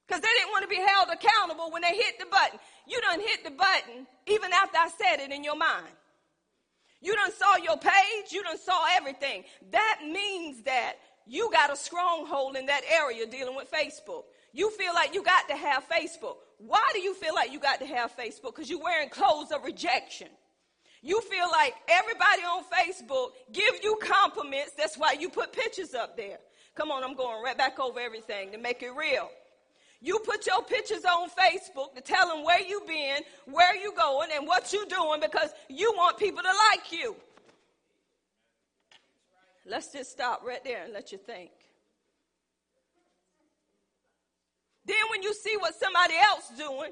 [0.07, 2.59] Because they didn't want to be held accountable when they hit the button.
[2.87, 5.93] You done hit the button even after I said it in your mind.
[7.01, 9.43] You done saw your page, you done saw everything.
[9.71, 14.23] That means that you got a stronghold in that area dealing with Facebook.
[14.51, 16.37] You feel like you got to have Facebook.
[16.57, 18.55] Why do you feel like you got to have Facebook?
[18.55, 20.27] Because you're wearing clothes of rejection.
[21.01, 24.71] You feel like everybody on Facebook give you compliments.
[24.77, 26.39] That's why you put pictures up there.
[26.75, 29.29] Come on, I'm going right back over everything to make it real.
[30.01, 34.29] You put your pictures on Facebook to tell them where you been, where you going,
[34.33, 37.15] and what you doing because you want people to like you.
[39.65, 41.51] Let's just stop right there and let you think.
[44.85, 46.91] Then when you see what somebody else doing,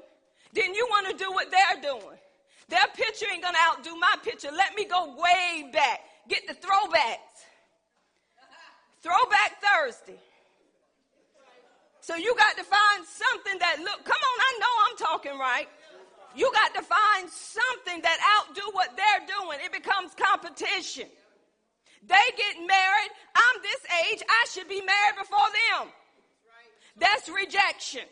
[0.52, 2.18] then you want to do what they're doing.
[2.68, 4.50] Their picture ain't gonna outdo my picture.
[4.52, 6.00] Let me go way back.
[6.28, 7.46] Get the throwbacks.
[9.02, 10.20] Throwback Thursday.
[12.08, 15.68] So you got to find something that look, come on, I know I'm talking right.
[16.34, 19.58] You got to find something that outdo what they're doing.
[19.60, 21.04] It becomes competition.
[22.08, 23.12] They get married.
[23.36, 24.22] I'm this age.
[24.24, 25.92] I should be married before them.
[26.96, 28.08] That's rejection.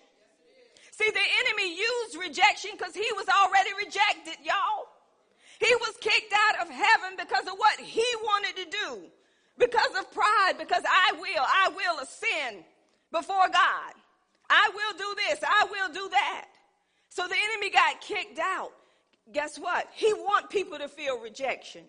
[0.93, 4.93] See, the enemy used rejection because he was already rejected, y'all.
[5.57, 9.09] He was kicked out of heaven because of what he wanted to do,
[9.57, 12.69] because of pride, because I will, I will ascend
[13.13, 13.93] before God.
[14.49, 16.47] I will do this, I will do that.
[17.09, 18.73] So the enemy got kicked out.
[19.33, 19.89] Guess what?
[19.93, 21.83] He want people to feel rejection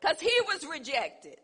[0.00, 1.36] because he was rejected.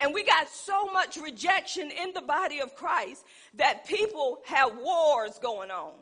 [0.00, 5.38] And we got so much rejection in the body of Christ that people have wars
[5.42, 5.92] going on.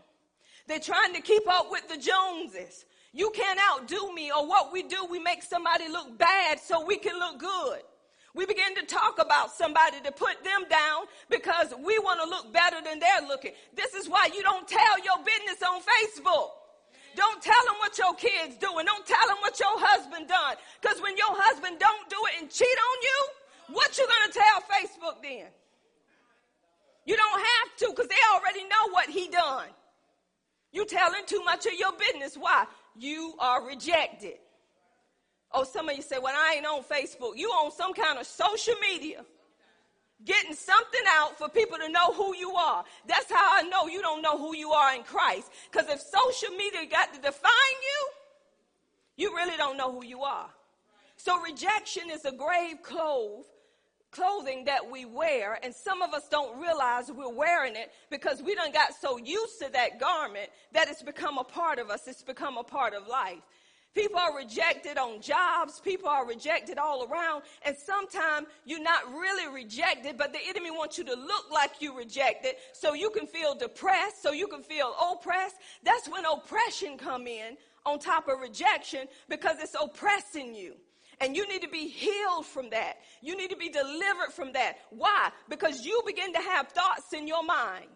[0.67, 2.85] They're trying to keep up with the Joneses.
[3.13, 6.97] You can't outdo me, or what we do, we make somebody look bad so we
[6.97, 7.83] can look good.
[8.35, 12.53] We begin to talk about somebody to put them down because we want to look
[12.53, 13.53] better than they're looking.
[13.75, 16.51] This is why you don't tell your business on Facebook.
[17.15, 18.87] Don't tell them what your kids doing.
[18.87, 20.57] Don't tell them what your husband done.
[20.83, 24.61] Because when your husband don't do it and cheat on you, what you gonna tell
[24.67, 25.47] Facebook then?
[27.07, 29.69] You don't have to because they already know what he done.
[30.73, 32.35] You telling too much of your business.
[32.37, 32.67] Why?
[32.97, 34.39] You are rejected.
[35.55, 37.37] Oh, some of you say, well, I ain't on Facebook.
[37.37, 39.25] You on some kind of social media
[40.25, 42.85] getting something out for people to know who you are.
[43.07, 45.51] That's how I know you don't know who you are in Christ.
[45.71, 48.09] Because if social media got to define you,
[49.17, 50.49] you really don't know who you are.
[51.17, 53.45] So rejection is a grave clove
[54.15, 58.55] clothing that we wear, and some of us don't realize we're wearing it because we
[58.55, 62.07] done got so used to that garment that it's become a part of us.
[62.07, 63.43] It's become a part of life.
[63.95, 65.81] People are rejected on jobs.
[65.81, 67.45] People are rejected all around.
[67.65, 71.97] And sometimes you're not really rejected, but the enemy wants you to look like you
[71.97, 75.57] rejected so you can feel depressed, so you can feel oppressed.
[75.85, 80.75] That's when oppression come in on top of rejection because it's oppressing you.
[81.21, 82.95] And you need to be healed from that.
[83.23, 84.79] You need to be delivered from that.
[84.91, 85.31] Why?
[85.49, 87.87] Because you begin to have thoughts in your mind.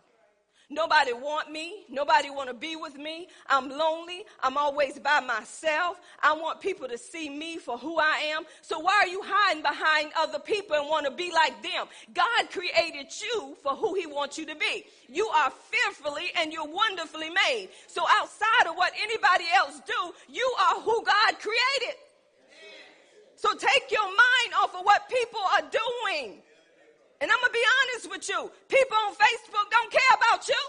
[0.70, 1.84] Nobody want me.
[1.88, 3.28] Nobody want to be with me.
[3.46, 4.24] I'm lonely.
[4.42, 5.98] I'm always by myself.
[6.22, 8.44] I want people to see me for who I am.
[8.60, 11.86] So why are you hiding behind other people and want to be like them?
[12.12, 14.84] God created you for who he wants you to be.
[15.08, 17.70] You are fearfully and you're wonderfully made.
[17.86, 21.96] So outside of what anybody else do, you are who God created.
[23.36, 26.42] So take your mind off of what people are doing.
[27.20, 28.40] And I'm going to be honest with you.
[28.70, 30.62] People on Facebook don't care about you.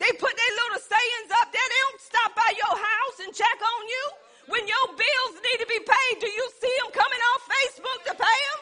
[0.00, 1.68] They put their little sayings up there.
[1.68, 4.04] They don't stop by your house and check on you.
[4.48, 8.14] When your bills need to be paid, do you see them coming off Facebook to
[8.14, 8.60] pay them?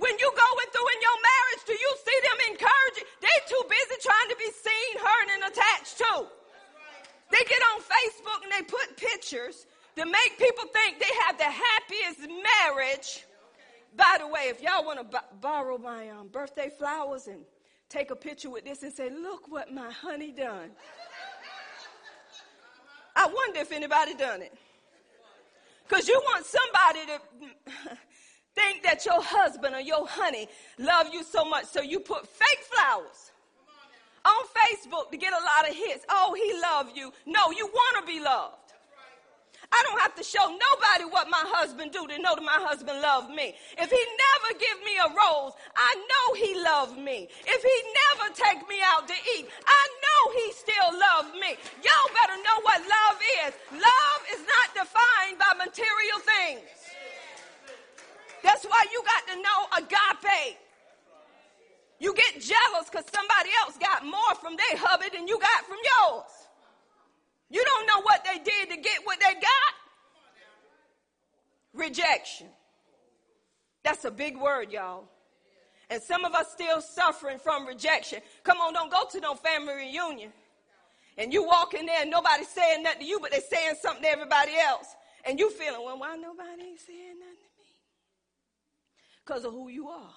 [0.00, 3.06] When you going through in your marriage, do you see them encouraging?
[3.20, 6.12] They too busy trying to be seen, heard, and attached to.
[7.32, 11.48] They get on Facebook and they put pictures to make people think they have the
[11.48, 13.25] happiest marriage.
[13.94, 17.40] By the way, if y'all want to b- borrow my um, birthday flowers and
[17.88, 20.70] take a picture with this and say, look what my honey done.
[23.14, 24.52] I wonder if anybody done it.
[25.88, 27.96] Because you want somebody to
[28.54, 32.64] think that your husband or your honey love you so much so you put fake
[32.72, 33.30] flowers
[34.24, 36.04] on Facebook to get a lot of hits.
[36.08, 37.12] Oh, he love you.
[37.24, 38.65] No, you want to be loved.
[39.72, 43.00] I don't have to show nobody what my husband do to know that my husband
[43.02, 43.54] loved me.
[43.76, 47.28] If he never give me a rose, I know he loved me.
[47.46, 47.76] If he
[48.06, 51.58] never take me out to eat, I know he still loved me.
[51.82, 53.52] Y'all better know what love is.
[53.74, 56.70] Love is not defined by material things.
[58.42, 60.58] That's why you got to know agape.
[61.98, 65.78] You get jealous because somebody else got more from their hubby than you got from
[65.82, 66.35] yours.
[67.50, 69.74] You don't know what they did to get what they got.
[71.74, 72.48] Rejection.
[73.84, 75.04] That's a big word, y'all.
[75.88, 78.20] And some of us still suffering from rejection.
[78.42, 80.32] Come on, don't go to no family reunion.
[81.16, 84.02] And you walk in there and nobody's saying nothing to you, but they're saying something
[84.02, 84.88] to everybody else.
[85.24, 87.66] And you feeling, well, why nobody ain't saying nothing to me?
[89.24, 90.14] Because of who you are.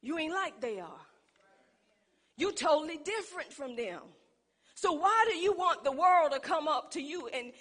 [0.00, 1.00] You ain't like they are.
[2.36, 4.00] You totally different from them.
[4.76, 7.52] So why do you want the world to come up to you and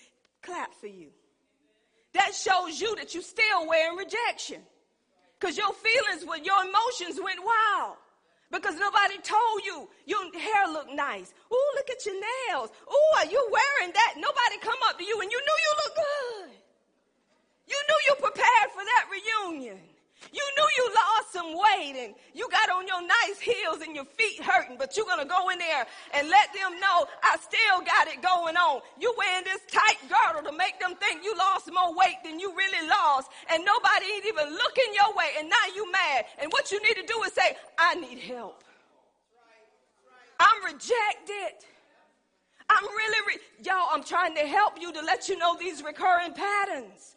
[0.41, 1.07] clap for you?
[2.13, 4.61] That shows you that you're still wearing rejection.
[5.39, 7.95] Because your feelings, with your emotions went wild.
[8.51, 11.33] Because nobody told you your hair looked nice.
[11.51, 12.69] Ooh, look at your nails.
[12.85, 14.15] Ooh, are you wearing that?
[14.17, 16.55] Nobody come up to you and you knew you looked good.
[17.67, 19.79] You knew you prepared for that reunion.
[20.33, 24.05] You knew you lost some weight and you got on your nice heels and your
[24.05, 28.07] feet hurting, but you're to go in there and let them know I still got
[28.07, 28.81] it going on.
[28.99, 32.53] You wearing this tight girdle to make them think you lost more weight than you
[32.55, 36.25] really lost and nobody ain't even looking your way and now you mad.
[36.39, 38.63] And what you need to do is say, I need help.
[40.39, 41.65] I'm rejected.
[42.69, 46.33] I'm really, re- y'all, I'm trying to help you to let you know these recurring
[46.33, 47.14] patterns.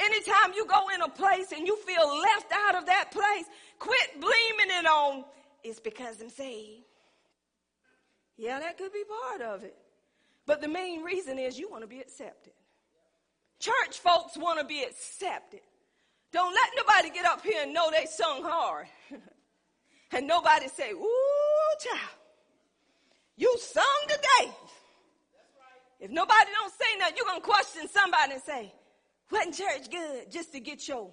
[0.00, 3.46] Anytime you go in a place and you feel left out of that place,
[3.78, 5.24] quit blaming it on,
[5.64, 6.84] it's because I'm saved.
[8.36, 9.76] Yeah, that could be part of it.
[10.46, 12.52] But the main reason is you want to be accepted.
[13.58, 15.60] Church folks want to be accepted.
[16.32, 18.86] Don't let nobody get up here and know they sung hard.
[20.12, 22.10] and nobody say, ooh, child,
[23.36, 24.52] you sung today.
[26.00, 28.72] If nobody don't say nothing, you're going to question somebody and say,
[29.30, 31.10] wasn't church good just to get your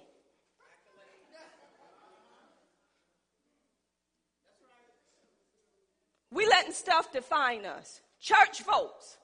[6.36, 8.02] We letting stuff define us.
[8.20, 9.16] Church folks.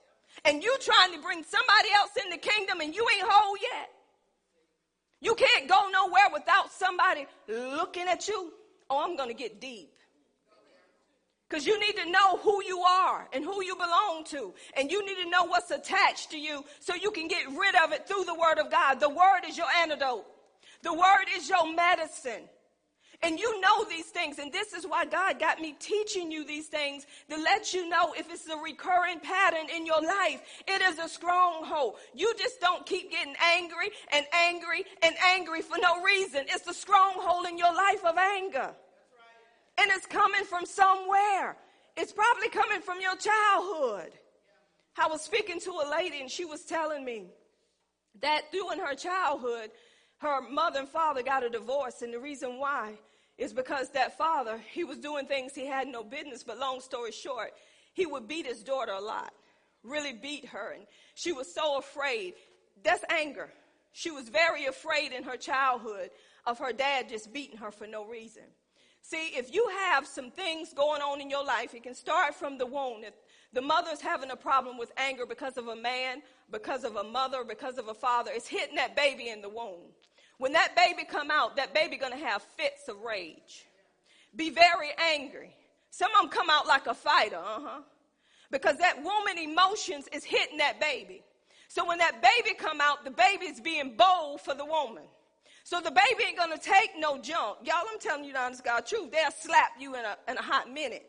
[0.46, 3.90] And you trying to bring somebody else in the kingdom and you ain't whole yet.
[5.20, 8.52] You can't go nowhere without somebody looking at you.
[8.88, 9.92] Oh, I'm going to get deep.
[11.52, 14.54] Because you need to know who you are and who you belong to.
[14.74, 17.92] And you need to know what's attached to you so you can get rid of
[17.92, 19.00] it through the Word of God.
[19.00, 20.24] The Word is your antidote,
[20.82, 22.48] the Word is your medicine.
[23.22, 24.38] And you know these things.
[24.38, 28.14] And this is why God got me teaching you these things to let you know
[28.14, 30.40] if it's a recurring pattern in your life.
[30.66, 31.96] It is a stronghold.
[32.14, 36.46] You just don't keep getting angry and angry and angry for no reason.
[36.48, 38.74] It's a stronghold in your life of anger.
[39.78, 41.56] And it's coming from somewhere.
[41.96, 44.12] It's probably coming from your childhood.
[44.98, 47.26] I was speaking to a lady and she was telling me
[48.20, 49.70] that during her childhood,
[50.18, 52.02] her mother and father got a divorce.
[52.02, 52.98] And the reason why
[53.38, 57.12] is because that father, he was doing things he had no business, but long story
[57.12, 57.52] short,
[57.94, 59.32] he would beat his daughter a lot,
[59.82, 60.72] really beat her.
[60.72, 62.34] And she was so afraid.
[62.84, 63.50] That's anger.
[63.92, 66.10] She was very afraid in her childhood
[66.46, 68.44] of her dad just beating her for no reason.
[69.02, 72.56] See, if you have some things going on in your life, it can start from
[72.56, 73.02] the womb.
[73.04, 73.14] If
[73.52, 77.44] the mother's having a problem with anger because of a man, because of a mother,
[77.44, 79.90] because of a father, it's hitting that baby in the womb.
[80.38, 83.66] When that baby come out, that baby gonna have fits of rage.
[84.34, 85.54] Be very angry.
[85.90, 87.82] Some of them come out like a fighter, uh-huh.
[88.50, 91.22] Because that woman emotions is hitting that baby.
[91.68, 95.04] So when that baby come out, the baby's being bold for the woman.
[95.64, 97.58] So the baby ain't gonna take no junk.
[97.64, 99.12] Y'all, I'm telling you the honest God truth.
[99.12, 101.06] They'll slap you in a, in a hot minute.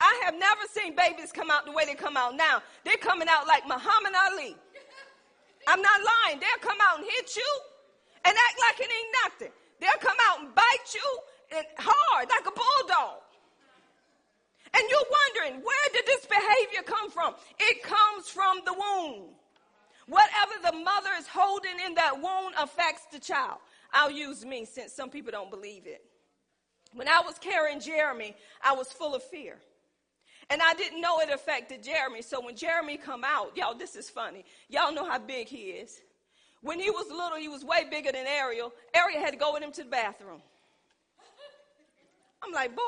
[0.00, 2.62] I have never seen babies come out the way they come out now.
[2.84, 4.56] They're coming out like Muhammad Ali.
[5.66, 6.40] I'm not lying.
[6.40, 7.50] They'll come out and hit you
[8.24, 9.52] and act like it ain't nothing.
[9.80, 13.20] They'll come out and bite you and hard like a bulldog.
[14.74, 17.34] And you're wondering, where did this behavior come from?
[17.60, 19.30] It comes from the womb.
[20.06, 23.58] Whatever the mother is holding in that womb affects the child.
[23.94, 26.04] I'll use me since some people don't believe it.
[26.92, 29.56] When I was carrying Jeremy, I was full of fear.
[30.50, 32.20] And I didn't know it affected Jeremy.
[32.20, 34.44] So when Jeremy come out, y'all, this is funny.
[34.68, 36.00] Y'all know how big he is.
[36.60, 38.72] When he was little, he was way bigger than Ariel.
[38.94, 40.42] Ariel had to go with him to the bathroom.
[42.42, 42.82] I'm like, boy,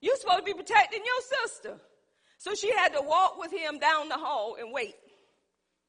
[0.00, 1.76] you're supposed to be protecting your sister.
[2.38, 4.94] So she had to walk with him down the hall and wait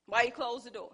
[0.07, 0.91] while he closed the door.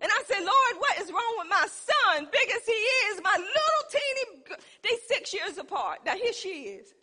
[0.00, 2.28] And I said, Lord, what is wrong with my son?
[2.30, 6.00] Big as he is, my little teeny, they six years apart.
[6.04, 6.94] Now here she is.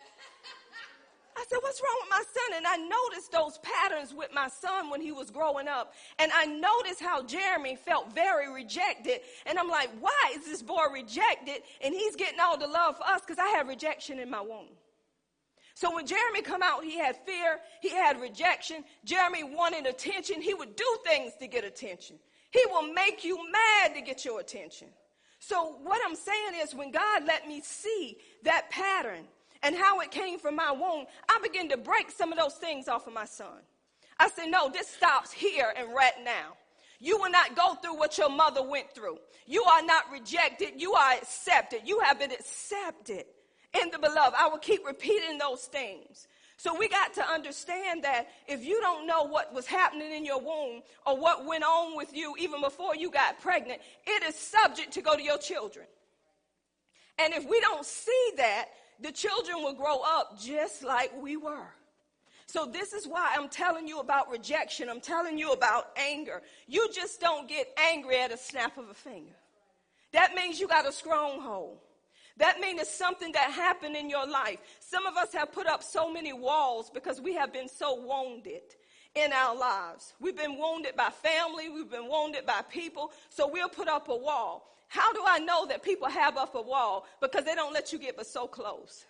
[1.35, 2.57] I said, What's wrong with my son?
[2.57, 5.93] And I noticed those patterns with my son when he was growing up.
[6.19, 9.21] And I noticed how Jeremy felt very rejected.
[9.45, 11.63] And I'm like, Why is this boy rejected?
[11.81, 14.69] And he's getting all the love for us because I have rejection in my womb.
[15.75, 18.83] So when Jeremy come out, he had fear, he had rejection.
[19.03, 20.39] Jeremy wanted attention.
[20.39, 22.17] He would do things to get attention.
[22.53, 24.87] He will make you mad to get your attention.
[25.39, 29.25] So what I'm saying is when God let me see that pattern,
[29.63, 32.87] and how it came from my womb, I began to break some of those things
[32.87, 33.63] off of my son.
[34.19, 36.53] I said, no, this stops here and right now.
[36.99, 39.17] You will not go through what your mother went through.
[39.47, 40.73] You are not rejected.
[40.77, 41.81] You are accepted.
[41.85, 43.25] You have been accepted
[43.81, 44.35] in the beloved.
[44.37, 46.27] I will keep repeating those things.
[46.57, 50.39] So we got to understand that if you don't know what was happening in your
[50.39, 54.93] womb or what went on with you even before you got pregnant, it is subject
[54.93, 55.85] to go to your children.
[57.19, 58.65] And if we don't see that,
[58.99, 61.67] the children will grow up just like we were.
[62.45, 64.89] So, this is why I'm telling you about rejection.
[64.89, 66.41] I'm telling you about anger.
[66.67, 69.33] You just don't get angry at a snap of a finger.
[70.11, 71.79] That means you got a stronghold.
[72.37, 74.57] That means it's something that happened in your life.
[74.79, 78.61] Some of us have put up so many walls because we have been so wounded
[79.15, 80.13] in our lives.
[80.19, 84.15] We've been wounded by family, we've been wounded by people, so we'll put up a
[84.15, 84.67] wall.
[84.87, 87.05] How do I know that people have up a wall?
[87.21, 89.05] Because they don't let you get but so close.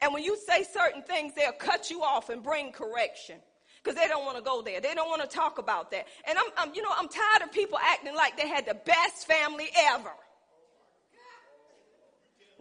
[0.00, 3.36] And when you say certain things, they'll cut you off and bring correction.
[3.82, 4.80] because they don't want to go there.
[4.80, 6.06] They don't want to talk about that.
[6.28, 9.26] And I'm, I'm, you know, I'm tired of people acting like they had the best
[9.26, 10.12] family ever.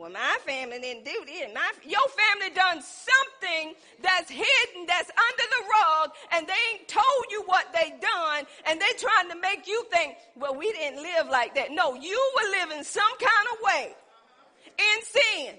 [0.02, 1.54] Well, my family didn't do this.
[1.54, 7.26] My, your family done something that's hidden, that's under the rug, and they ain't told
[7.30, 11.28] you what they done, and they trying to make you think, well, we didn't live
[11.30, 11.72] like that.
[11.72, 13.94] No, you were living some kind of way
[14.80, 15.56] in sin.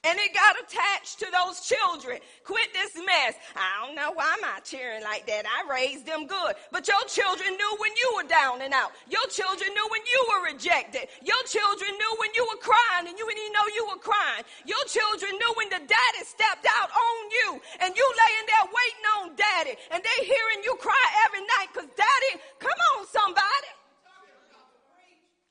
[0.00, 2.24] And it got attached to those children.
[2.48, 3.36] Quit this mess.
[3.52, 5.44] I don't know why my cheering like that.
[5.44, 6.56] I raised them good.
[6.72, 8.96] But your children knew when you were down and out.
[9.12, 11.04] Your children knew when you were rejected.
[11.20, 14.40] Your children knew when you were crying and you didn't know you were crying.
[14.64, 19.06] Your children knew when the daddy stepped out on you and you laying there waiting
[19.20, 23.70] on daddy and they hearing you cry every night because daddy, come on somebody.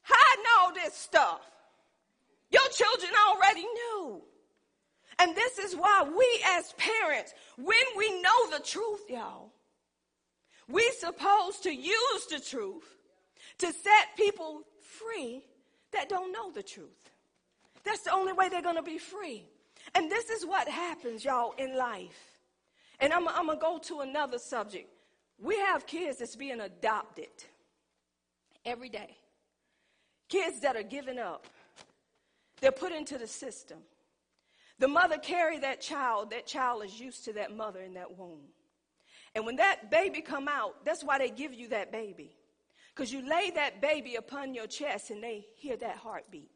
[0.10, 1.46] Hiding all this stuff.
[2.50, 4.26] Your children already knew.
[5.20, 9.52] And this is why we as parents, when we know the truth, y'all,
[10.70, 12.86] we supposed to use the truth
[13.58, 15.44] to set people free
[15.92, 17.12] that don't know the truth.
[17.84, 19.46] That's the only way they're going to be free.
[19.96, 22.40] And this is what happens, y'all, in life.
[23.00, 24.90] And I'm, I'm going to go to another subject.
[25.42, 27.30] We have kids that's being adopted
[28.66, 29.16] every day.
[30.28, 31.48] Kids that are given up.
[32.62, 33.80] They're put into the system.
[34.80, 38.40] The mother carry that child, that child is used to that mother in that womb.
[39.36, 42.36] And when that baby come out, that's why they give you that baby.
[42.96, 46.50] Because you lay that baby upon your chest and they hear that heartbeat.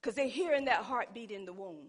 [0.00, 1.88] Because they're hearing that heartbeat in the womb.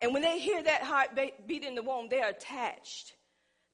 [0.00, 3.14] And when they hear that heartbeat in the womb, they're attached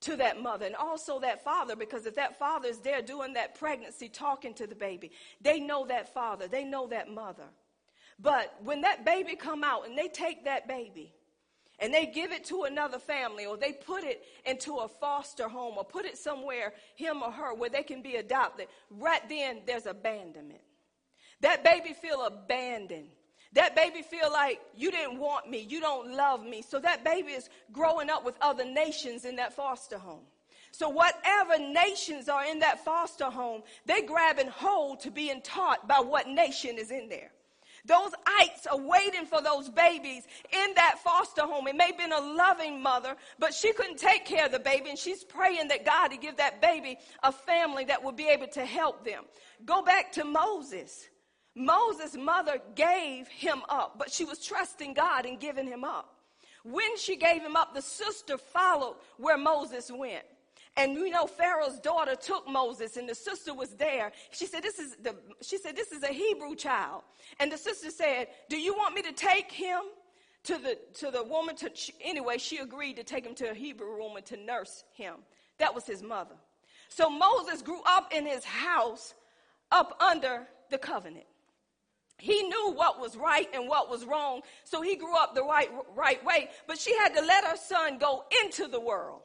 [0.01, 3.59] to that mother and also that father because if that father is there doing that
[3.59, 7.49] pregnancy, talking to the baby, they know that father, they know that mother.
[8.19, 11.13] But when that baby come out and they take that baby
[11.79, 15.75] and they give it to another family or they put it into a foster home
[15.77, 19.87] or put it somewhere, him or her, where they can be adopted, right then there's
[19.87, 20.63] abandonment.
[21.43, 23.09] That baby feel abandoned.
[23.53, 26.63] That baby feel like you didn't want me, you don't love me.
[26.63, 30.25] So that baby is growing up with other nations in that foster home.
[30.73, 36.01] So whatever nations are in that foster home, they grabbing hold to being taught by
[36.01, 37.31] what nation is in there.
[37.87, 38.11] Those
[38.41, 41.69] ites are waiting for those babies in that foster home.
[41.69, 44.91] It may have been a loving mother, but she couldn't take care of the baby,
[44.91, 48.49] and she's praying that God to give that baby a family that would be able
[48.49, 49.25] to help them.
[49.65, 51.09] Go back to Moses.
[51.55, 56.13] Moses' mother gave him up, but she was trusting God and giving him up.
[56.65, 60.25] When she gave him up, the sister followed where Moses went.
[60.77, 64.13] And you know, Pharaoh's daughter took Moses and the sister was there.
[64.31, 67.03] She said, this is the, she said, this is a Hebrew child.
[67.41, 69.81] And the sister said, do you want me to take him
[70.47, 71.71] to the, to the woman to,
[72.05, 75.17] anyway, she agreed to take him to a Hebrew woman to nurse him.
[75.59, 76.37] That was his mother.
[76.89, 79.15] So Moses grew up in his house
[79.73, 81.27] up under the covenant.
[82.19, 85.71] He knew what was right and what was wrong, so he grew up the right,
[85.95, 86.49] right way.
[86.67, 89.21] But she had to let her son go into the world.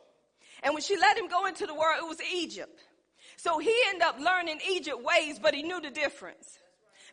[0.63, 2.79] And when she let him go into the world, it was Egypt.
[3.37, 6.59] So he ended up learning Egypt ways, but he knew the difference.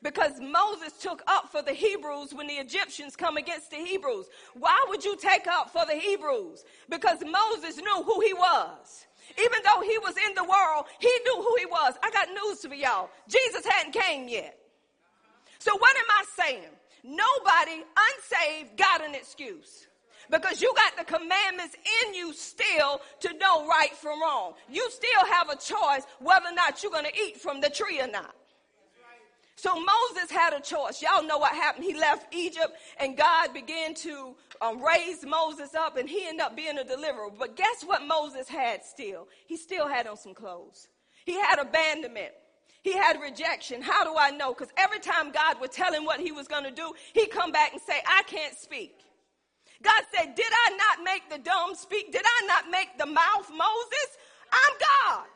[0.03, 4.27] Because Moses took up for the Hebrews when the Egyptians come against the Hebrews.
[4.55, 6.65] Why would you take up for the Hebrews?
[6.89, 9.07] Because Moses knew who he was.
[9.39, 11.95] Even though he was in the world, he knew who he was.
[12.03, 13.11] I got news for y'all.
[13.29, 14.57] Jesus hadn't came yet.
[15.59, 16.71] So what am I saying?
[17.03, 19.87] Nobody unsaved got an excuse
[20.31, 24.55] because you got the commandments in you still to know right from wrong.
[24.71, 28.01] You still have a choice whether or not you're going to eat from the tree
[28.01, 28.35] or not.
[29.59, 31.03] So Moses had a choice.
[31.03, 31.85] Y'all know what happened.
[31.85, 36.55] He left Egypt and God began to um, raise Moses up and he ended up
[36.57, 37.29] being a deliverer.
[37.37, 39.27] But guess what Moses had still?
[39.47, 40.87] He still had on some clothes.
[41.25, 42.35] He had abandonment.
[42.83, 43.83] He had rejection.
[43.83, 44.55] How do I know?
[44.55, 47.51] Because every time God would tell him what he was going to do, he'd come
[47.51, 48.95] back and say, I can't speak.
[49.83, 52.13] God said, Did I not make the dumb speak?
[52.13, 54.09] Did I not make the mouth Moses?
[54.53, 55.27] I'm God.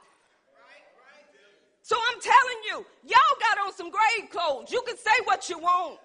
[1.82, 4.70] So I'm telling you, y'all got on some grave clothes.
[4.70, 5.99] You can say what you want.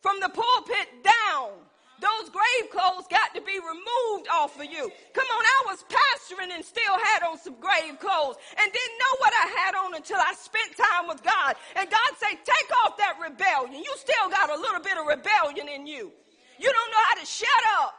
[0.00, 1.52] From the pulpit down,
[2.00, 4.90] those grave clothes got to be removed off of you.
[5.14, 9.14] Come on, I was pastoring and still had on some grave clothes and didn't know
[9.18, 11.56] what I had on until I spent time with God.
[11.76, 13.82] And God said, Take off that rebellion.
[13.82, 16.12] You still got a little bit of rebellion in you.
[16.58, 17.94] You don't know how to shut up.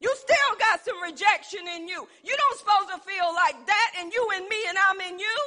[0.00, 2.06] You still got some rejection in you.
[2.22, 5.38] You don't supposed to feel like that and you and me and I'm in you.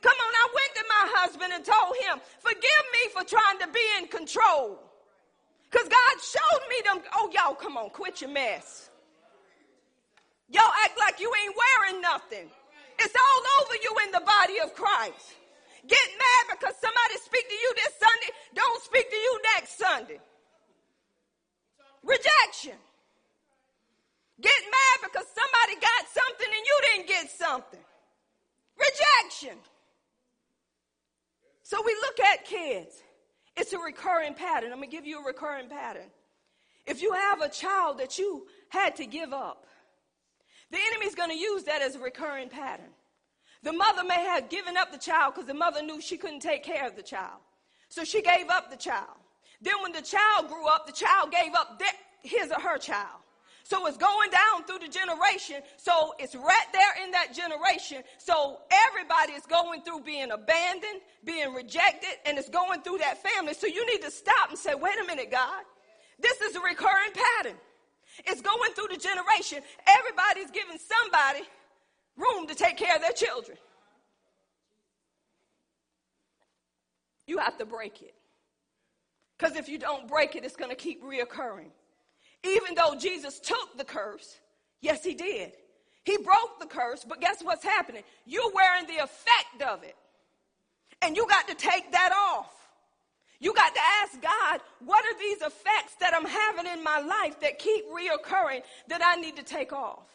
[0.00, 3.68] Come on, I went to my husband and told him, forgive me for trying to
[3.68, 4.78] be in control.
[5.70, 7.02] Because God showed me them.
[7.14, 8.88] Oh, y'all, come on, quit your mess.
[10.48, 12.48] Y'all act like you ain't wearing nothing.
[12.98, 15.34] It's all over you in the body of Christ.
[15.88, 20.20] Get mad because somebody speak to you this Sunday, don't speak to you next Sunday.
[22.04, 22.76] Rejection.
[24.40, 27.80] Get mad because somebody got something and you didn't get something.
[28.76, 29.58] Rejection.
[31.62, 33.02] So we look at kids.
[33.56, 34.70] It's a recurring pattern.
[34.70, 36.10] I'm going to give you a recurring pattern.
[36.86, 39.66] If you have a child that you had to give up,
[40.70, 42.90] the enemy's going to use that as a recurring pattern.
[43.62, 46.62] The mother may have given up the child because the mother knew she couldn't take
[46.62, 47.40] care of the child.
[47.88, 49.16] So she gave up the child.
[49.60, 51.88] Then when the child grew up, the child gave up their,
[52.22, 53.20] his or her child.
[53.64, 55.56] So it's going down through the generation.
[55.76, 58.02] So it's right there in that generation.
[58.16, 63.52] So everybody is going through being abandoned, being rejected, and it's going through that family.
[63.52, 65.64] So you need to stop and say, wait a minute, God.
[66.18, 67.58] This is a recurring pattern.
[68.24, 69.62] It's going through the generation.
[69.86, 71.44] Everybody's giving somebody
[72.18, 73.56] room to take care of their children.
[77.26, 78.14] You have to break it.
[79.38, 81.70] Because if you don't break it, it's going to keep reoccurring.
[82.42, 84.38] Even though Jesus took the curse,
[84.80, 85.52] yes, he did.
[86.04, 88.02] He broke the curse, but guess what's happening?
[88.24, 89.96] You're wearing the effect of it.
[91.02, 92.54] And you got to take that off.
[93.40, 97.38] You got to ask God, what are these effects that I'm having in my life
[97.40, 100.06] that keep reoccurring that I need to take off?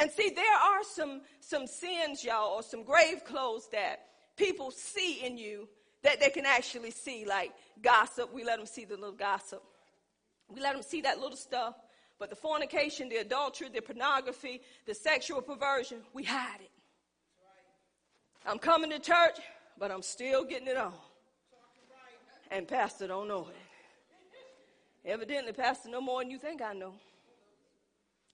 [0.00, 5.20] And see, there are some, some sins, y'all, or some grave clothes that people see
[5.24, 5.68] in you
[6.02, 8.32] that they can actually see, like gossip.
[8.32, 9.62] We let them see the little gossip.
[10.48, 11.74] We let them see that little stuff.
[12.18, 16.70] But the fornication, the adultery, the pornography, the sexual perversion, we hide it.
[18.46, 19.38] I'm coming to church,
[19.78, 20.94] but I'm still getting it on.
[22.50, 25.08] And Pastor don't know it.
[25.08, 26.94] Evidently, Pastor, no more than you think I know.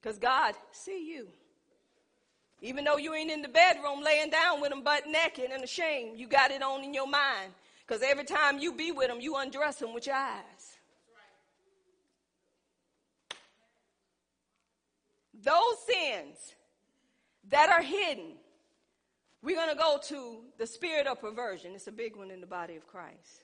[0.01, 1.27] Because God see you.
[2.61, 6.19] Even though you ain't in the bedroom laying down with them butt naked and ashamed,
[6.19, 7.51] you got it on in your mind.
[7.85, 10.77] Because every time you be with them, you undress them with your eyes.
[15.33, 16.55] Those sins
[17.49, 18.33] that are hidden,
[19.41, 21.73] we're going to go to the spirit of perversion.
[21.75, 23.43] It's a big one in the body of Christ.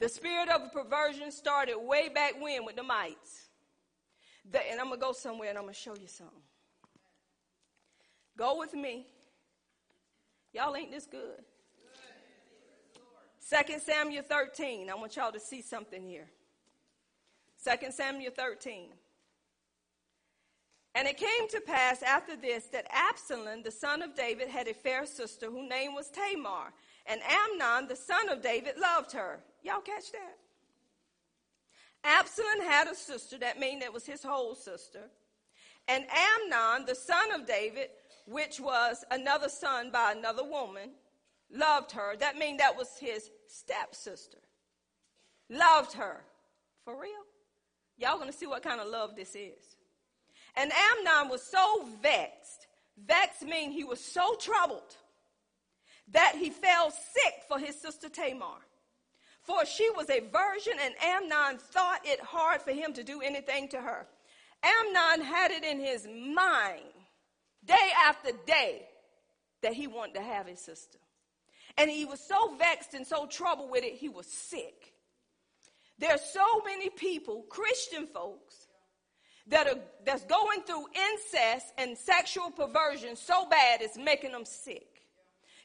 [0.00, 3.48] The spirit of perversion started way back when with the mites.
[4.50, 6.42] The, and I'm going to go somewhere and I'm going to show you something.
[8.40, 9.06] Go with me.
[10.54, 11.44] Y'all ain't this good.
[13.50, 14.88] 2 Samuel 13.
[14.88, 16.26] I want y'all to see something here.
[17.62, 18.92] 2 Samuel 13.
[20.94, 24.72] And it came to pass after this that Absalom, the son of David, had a
[24.72, 26.72] fair sister whose name was Tamar.
[27.04, 29.40] And Amnon, the son of David, loved her.
[29.62, 30.38] Y'all catch that?
[32.04, 35.10] Absalom had a sister, that means it was his whole sister.
[35.86, 37.88] And Amnon, the son of David,
[38.26, 40.90] which was another son by another woman,
[41.52, 42.16] loved her.
[42.16, 44.38] That means that was his stepsister.
[45.48, 46.22] Loved her.
[46.84, 47.24] For real?
[47.98, 49.76] Y'all gonna see what kind of love this is.
[50.56, 52.66] And Amnon was so vexed.
[52.96, 54.96] Vexed means he was so troubled
[56.12, 58.58] that he fell sick for his sister Tamar.
[59.42, 63.68] For she was a virgin, and Amnon thought it hard for him to do anything
[63.68, 64.06] to her.
[64.62, 66.99] Amnon had it in his mind
[67.64, 68.86] day after day
[69.62, 70.98] that he wanted to have his sister.
[71.76, 74.92] And he was so vexed and so troubled with it, he was sick.
[75.98, 78.68] There are so many people, Christian folks,
[79.46, 84.86] that are that's going through incest and sexual perversion so bad it's making them sick.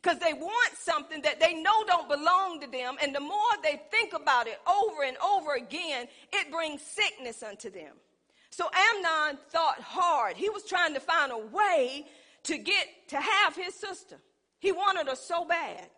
[0.02, 3.82] Because they want something that they know don't belong to them, and the more they
[3.90, 7.94] think about it over and over again, it brings sickness unto them.
[8.56, 10.38] So Amnon thought hard.
[10.38, 12.06] He was trying to find a way
[12.44, 14.16] to get to have his sister.
[14.60, 15.90] He wanted her so bad.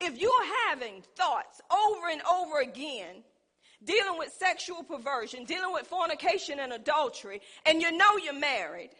[0.00, 0.30] If you're
[0.68, 3.24] having thoughts over and over again,
[3.82, 8.90] dealing with sexual perversion, dealing with fornication and adultery, and you know you're married,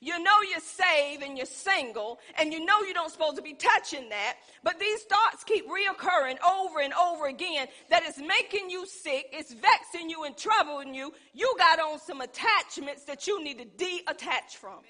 [0.00, 3.54] you know you're saved and you're single, and you know you don't supposed to be
[3.54, 8.86] touching that, but these thoughts keep reoccurring over and over again that it's making you
[8.86, 11.12] sick, it's vexing you and troubling you.
[11.32, 14.80] You got on some attachments that you need to de-attach from.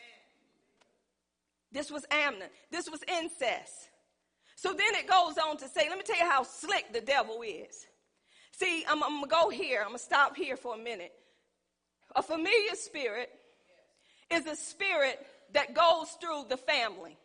[1.73, 2.49] This was Amnon.
[2.71, 3.91] This was incest.
[4.55, 7.43] So then it goes on to say, let me tell you how slick the devil
[7.43, 7.87] is.
[8.53, 9.81] See, I'm, I'm going to go here.
[9.81, 11.13] I'm going to stop here for a minute.
[12.15, 13.29] A familiar spirit
[14.31, 17.17] is a spirit that goes through the family.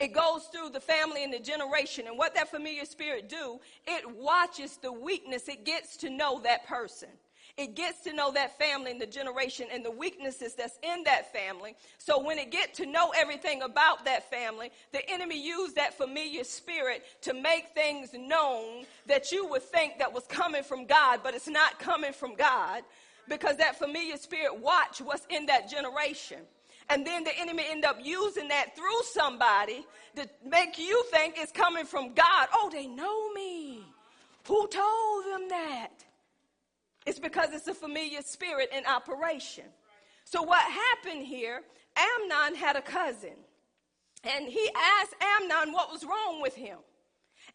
[0.00, 2.06] It goes through the family and the generation.
[2.08, 5.48] And what that familiar spirit do, it watches the weakness.
[5.48, 7.08] It gets to know that person.
[7.56, 11.32] It gets to know that family and the generation and the weaknesses that's in that
[11.32, 11.76] family.
[11.98, 16.42] So when it get to know everything about that family, the enemy used that familiar
[16.42, 21.34] spirit to make things known that you would think that was coming from God, but
[21.34, 22.82] it's not coming from God
[23.28, 26.38] because that familiar spirit watch what's in that generation.
[26.90, 31.52] And then the enemy end up using that through somebody to make you think it's
[31.52, 32.48] coming from God.
[32.52, 33.82] Oh, they know me.
[34.46, 36.04] Who told them that?
[37.06, 39.64] It's because it's a familiar spirit in operation.
[40.24, 41.62] So what happened here,
[41.96, 43.34] Amnon had a cousin.
[44.24, 44.70] And he
[45.00, 46.78] asked Amnon what was wrong with him.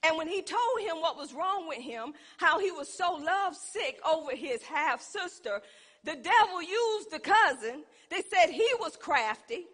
[0.04, 3.56] And when he told him what was wrong with him, how he was so love
[3.56, 5.62] sick over his half sister,
[6.04, 7.84] the devil used the cousin.
[8.10, 9.66] They said he was crafty.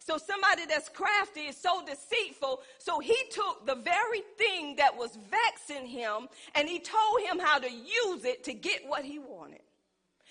[0.00, 2.62] So somebody that's crafty is so deceitful.
[2.78, 7.58] So he took the very thing that was vexing him and he told him how
[7.58, 9.60] to use it to get what he wanted.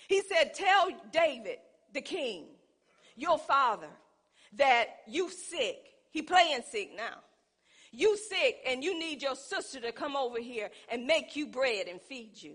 [0.08, 1.58] He said, tell David,
[1.94, 2.46] the king,
[3.16, 3.90] your father,
[4.56, 5.78] that you sick.
[6.10, 7.18] He playing sick now.
[7.92, 11.86] You sick and you need your sister to come over here and make you bread
[11.88, 12.54] and feed you.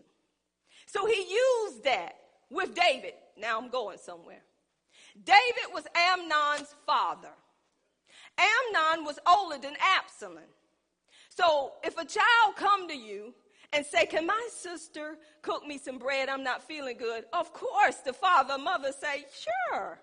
[0.86, 2.16] So he used that
[2.50, 3.14] with David.
[3.38, 4.44] Now I'm going somewhere.
[5.24, 7.30] David was Amnon's father.
[8.38, 10.44] Amnon was older than Absalom.
[11.30, 13.34] So if a child come to you
[13.72, 16.30] and say, can my sister cook me some bread?
[16.30, 17.26] I'm not feeling good.
[17.34, 19.26] Of course, the father, mother say,
[19.72, 20.00] sure.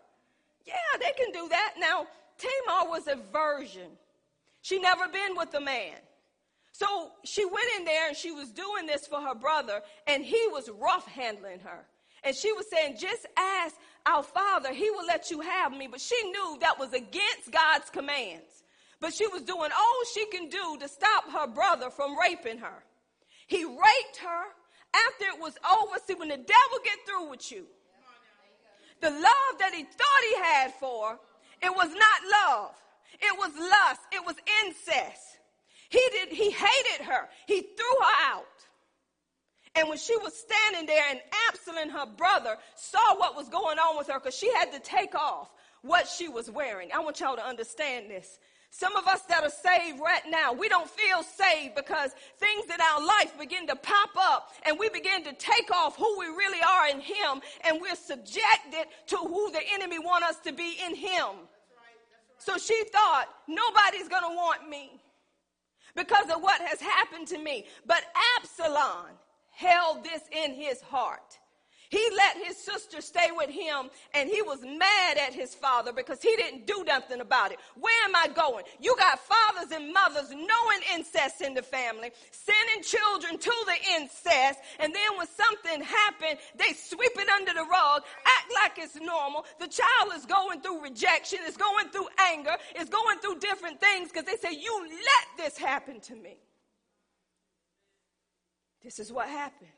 [0.67, 1.75] Yeah, they can do that.
[1.79, 2.07] Now,
[2.39, 3.91] Tamar was a virgin.
[4.63, 5.97] She never been with a man.
[6.73, 10.47] So she went in there and she was doing this for her brother and he
[10.51, 11.87] was rough handling her.
[12.23, 15.89] And she was saying, just ask our father, he will let you have me.
[15.91, 18.63] But she knew that was against God's commands.
[19.01, 22.85] But she was doing all she can do to stop her brother from raping her.
[23.47, 24.45] He raped her
[24.95, 25.97] after it was over.
[26.07, 27.67] See, when the devil get through with you,
[29.01, 31.19] the love that he thought he had for,
[31.63, 32.75] it was not love.
[33.21, 34.01] It was lust.
[34.13, 35.39] It was incest.
[35.89, 37.29] He did, he hated her.
[37.47, 38.45] He threw her out.
[39.75, 43.97] And when she was standing there and Absalom, her brother, saw what was going on
[43.97, 45.51] with her because she had to take off
[45.83, 46.91] what she was wearing.
[46.95, 48.39] I want y'all to understand this.
[48.73, 52.81] Some of us that are saved right now, we don't feel saved because things in
[52.81, 56.61] our life begin to pop up and we begin to take off who we really
[56.63, 60.95] are in Him and we're subjected to who the enemy want us to be in
[60.95, 61.49] Him.
[62.41, 65.01] So she thought, nobody's going to want me
[65.95, 67.67] because of what has happened to me.
[67.87, 68.03] But
[68.39, 69.09] Absalom,
[69.51, 71.39] held this in his heart.
[71.91, 76.23] He let his sister stay with him and he was mad at his father because
[76.23, 77.59] he didn't do nothing about it.
[77.75, 78.65] Where am I going?
[78.79, 84.61] You got fathers and mothers knowing incest in the family, sending children to the incest,
[84.79, 89.45] and then when something happened, they sweep it under the rug, act like it's normal.
[89.59, 94.13] The child is going through rejection, is going through anger, is going through different things
[94.13, 96.39] because they say, You let this happen to me.
[98.85, 99.71] This is what happened.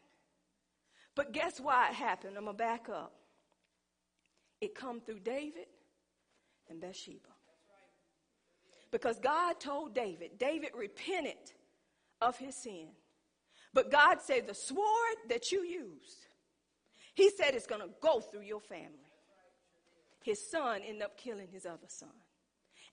[1.14, 2.36] But guess why it happened?
[2.36, 3.12] I'm going to back up.
[4.60, 5.66] It come through David
[6.70, 7.28] and Bathsheba.
[8.90, 11.52] Because God told David, David repented
[12.20, 12.88] of his sin.
[13.74, 16.26] But God said the sword that you used,
[17.14, 19.10] he said it's going to go through your family.
[20.22, 22.10] His son ended up killing his other son.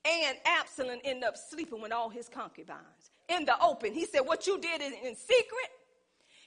[0.06, 3.94] And Absalom ended up sleeping with all his concubines in the open.
[3.94, 5.70] He said, What you did in secret,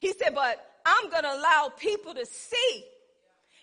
[0.01, 2.85] he said, but I'm going to allow people to see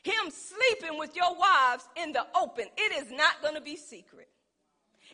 [0.03, 2.65] him sleeping with your wives in the open.
[2.77, 4.29] It is not going to be secret.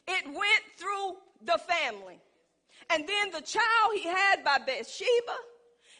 [0.08, 2.20] It went through the family.
[2.90, 5.38] And then the child he had by Bathsheba,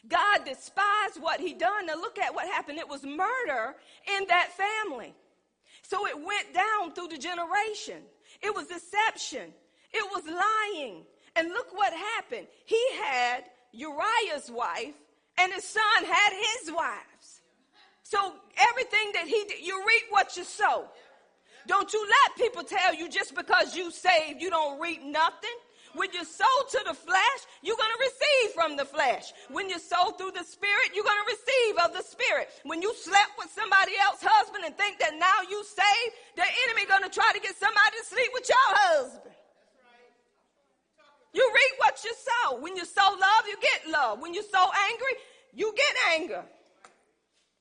[0.08, 1.86] God despised what he done.
[1.86, 2.78] Now look at what happened.
[2.78, 3.74] It was murder
[4.16, 5.14] in that family.
[5.82, 8.02] So it went down through the generation.
[8.42, 9.52] It was deception.
[9.92, 11.04] It was lying.
[11.34, 12.46] And look what happened.
[12.64, 14.94] He had Uriah's wife
[15.38, 17.42] and his son had his wives.
[18.02, 20.86] So everything that he did, you reap what you sow.
[21.66, 25.58] Don't you let people tell you just because you saved, you don't reap nothing.
[25.94, 29.32] When you sow to the flesh, you're going to receive from the flesh.
[29.50, 32.50] When you sow through the spirit, you're going to receive of the spirit.
[32.64, 36.86] When you slept with somebody else's husband and think that now you saved, the enemy
[36.86, 39.34] going to try to get somebody to sleep with your husband.
[41.36, 42.58] You reap what you sow.
[42.60, 44.22] When you sow love, you get love.
[44.22, 45.20] When you sow angry,
[45.52, 46.42] you get anger.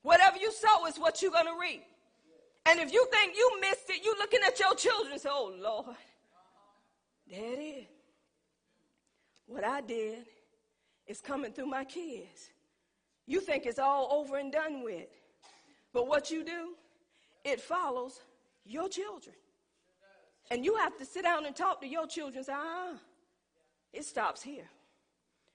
[0.02, 1.84] Whatever you sow is what you're going to reap.
[2.68, 5.54] And if you think you missed it, you're looking at your children and say, oh,
[5.62, 5.98] Lord.
[7.28, 7.86] It is.
[9.46, 10.20] What I did
[11.06, 12.50] is coming through my kids.
[13.28, 15.10] You think it's all over and done with.
[15.92, 16.76] But what you do,
[17.44, 18.22] it follows
[18.66, 19.36] your children.
[20.50, 22.94] And you have to sit down and talk to your children and say, ah,
[23.96, 24.70] it stops here.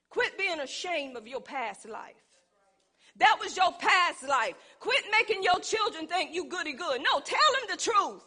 [0.09, 2.15] Quit being ashamed of your past life.
[3.17, 4.55] That was your past life.
[4.79, 7.01] Quit making your children think you goody good.
[7.01, 8.23] No, tell them the truth.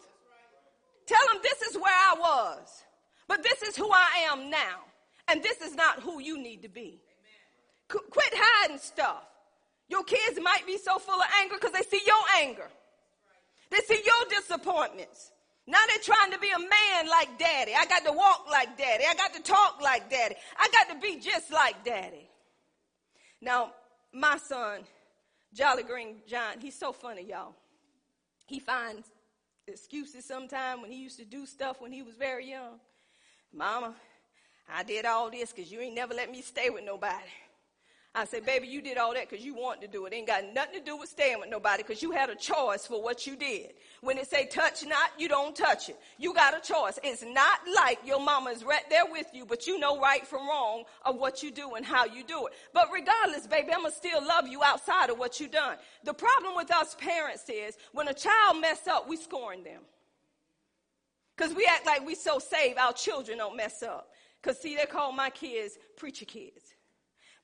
[1.06, 2.82] Tell them this is where I was,
[3.28, 4.80] but this is who I am now.
[5.28, 7.00] And this is not who you need to be.
[7.88, 9.24] Qu- quit hiding stuff.
[9.88, 12.68] Your kids might be so full of anger because they see your anger.
[13.70, 15.30] They see your disappointments.
[15.66, 17.72] Now they're trying to be a man like daddy.
[17.78, 19.04] I got to walk like daddy.
[19.08, 20.34] I got to talk like daddy.
[20.58, 22.28] I got to be just like daddy.
[23.40, 23.72] Now,
[24.12, 24.80] my son,
[25.54, 27.54] Jolly Green John, he's so funny, y'all.
[28.46, 29.08] He finds
[29.66, 32.78] excuses sometimes when he used to do stuff when he was very young.
[33.52, 33.94] Mama,
[34.72, 37.30] I did all this because you ain't never let me stay with nobody.
[38.16, 40.12] I said, baby, you did all that because you wanted to do it.
[40.12, 40.16] it.
[40.16, 43.02] Ain't got nothing to do with staying with nobody because you had a choice for
[43.02, 43.72] what you did.
[44.02, 45.98] When it say touch not, you don't touch it.
[46.16, 46.96] You got a choice.
[47.02, 50.46] It's not like your mama is right there with you, but you know right from
[50.46, 52.52] wrong of what you do and how you do it.
[52.72, 55.76] But regardless, baby, I'm going to still love you outside of what you done.
[56.04, 59.80] The problem with us parents is when a child mess up, we scorn them.
[61.36, 64.10] Because we act like we so saved our children don't mess up.
[64.40, 66.73] Because see, they call my kids preacher kids.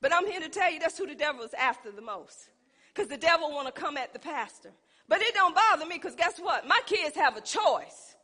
[0.01, 2.49] But I'm here to tell you that's who the devil is after the most.
[2.93, 4.71] Because the devil want to come at the pastor.
[5.07, 6.67] But it don't bother me because guess what?
[6.67, 8.15] My kids have a choice.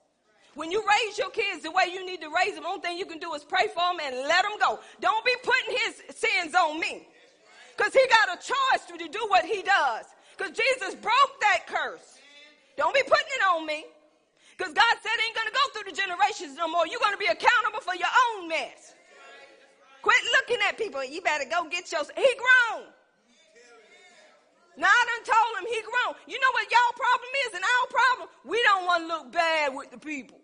[0.55, 2.97] When you raise your kids the way you need to raise them, the only thing
[2.97, 4.79] you can do is pray for them and let them go.
[4.99, 7.07] Don't be putting his sins on me.
[7.77, 10.05] Because he got a choice to do what he does.
[10.35, 12.17] Because Jesus broke that curse.
[12.75, 13.85] Don't be putting it on me.
[14.57, 16.87] Because God said he ain't going to go through the generations no more.
[16.87, 18.95] You're going to be accountable for your own mess.
[20.07, 21.03] Quit looking at people.
[21.03, 21.99] You better go get your.
[22.15, 22.87] He grown.
[24.79, 26.15] Now I done told him he grown.
[26.31, 28.27] You know what y'all problem is and our problem?
[28.47, 30.39] We don't want to look bad with the people.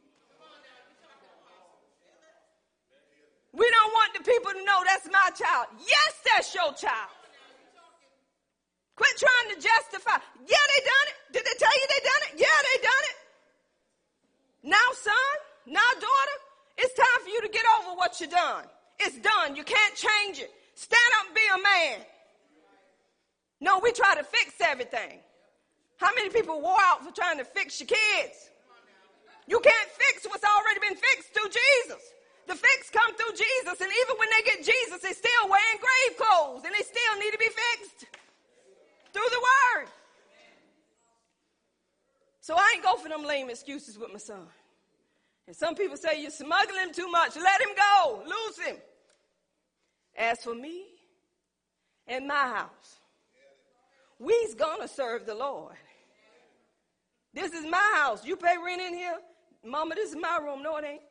[3.54, 5.72] We don't want the people to know that's my child.
[5.80, 7.16] Yes, that's your child.
[9.00, 10.20] Quit trying to justify.
[10.44, 11.18] Yeah, they done it.
[11.40, 12.34] Did they tell you they done it?
[12.36, 13.18] Yeah, they done it.
[14.76, 15.36] Now, son,
[15.72, 16.38] now, daughter,
[16.80, 18.68] it's time for you to get over what you done.
[19.00, 19.56] It's done.
[19.56, 20.52] You can't change it.
[20.76, 22.06] Stand up and be a man.
[23.62, 25.20] No, we try to fix everything.
[25.98, 28.50] How many people wore out for trying to fix your kids?
[29.48, 32.04] You can't fix what's already been fixed through Jesus.
[32.48, 36.18] The fix come through Jesus, and even when they get Jesus, they still wearing grave
[36.18, 38.06] clothes, and they still need to be fixed
[39.14, 39.88] through the Word.
[42.42, 44.46] So I ain't go for them lame excuses with my son.
[45.48, 47.36] And some people say you're smuggling too much.
[47.36, 48.24] Let him go.
[48.26, 48.78] Lose him.
[50.18, 50.86] As for me
[52.08, 53.00] and my house,
[54.20, 55.76] we's gonna serve the Lord.
[57.34, 58.24] This is my house.
[58.24, 59.18] You pay rent in here?
[59.66, 60.62] Mama, this is my room.
[60.62, 61.02] No, it ain't.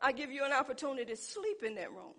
[0.00, 2.14] I give you an opportunity to sleep in that room.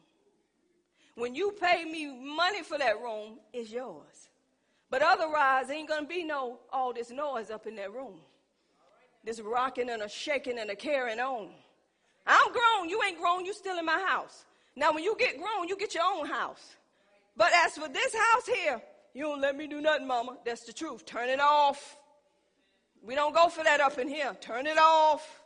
[1.16, 4.30] When you pay me money for that room, it's yours.
[4.90, 8.20] But otherwise, ain't gonna be no all this noise up in that room.
[9.26, 11.50] This rocking and a shaking and a carrying on.
[12.28, 12.90] I'm grown.
[12.90, 13.44] You ain't grown.
[13.44, 14.46] You still in my house.
[14.76, 16.76] Now, when you get grown, you get your own house.
[17.36, 18.82] But as for this house here,
[19.14, 20.38] you don't let me do nothing, mama.
[20.46, 21.06] That's the truth.
[21.06, 21.98] Turn it off.
[23.02, 24.36] We don't go for that up in here.
[24.42, 25.42] Turn it off.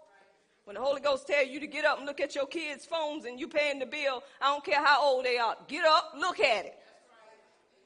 [0.65, 3.25] When the Holy Ghost tell you to get up and look at your kids' phones
[3.25, 5.55] and you paying the bill, I don't care how old they are.
[5.67, 6.77] Get up, look at it.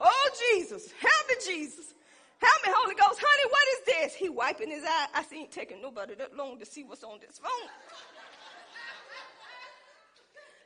[0.01, 0.91] Oh, Jesus.
[0.99, 1.93] Help me, Jesus.
[2.39, 3.21] Help me, Holy Ghost.
[3.23, 4.15] Honey, what is this?
[4.15, 5.07] He wiping his eye.
[5.13, 7.69] I see ain't taking nobody that long to see what's on this phone.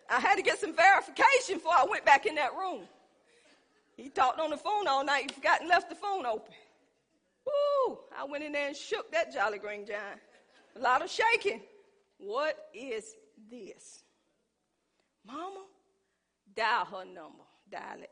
[0.09, 2.83] I had to get some verification before I went back in that room.
[3.95, 5.29] He talked on the phone all night.
[5.29, 6.53] He forgot and left the phone open.
[7.45, 7.99] Woo!
[8.17, 10.21] I went in there and shook that Jolly Green Giant.
[10.75, 11.61] A lot of shaking.
[12.17, 13.15] What is
[13.51, 14.03] this?
[15.25, 15.65] Mama,
[16.55, 17.43] dial her number.
[17.69, 18.11] Dial it.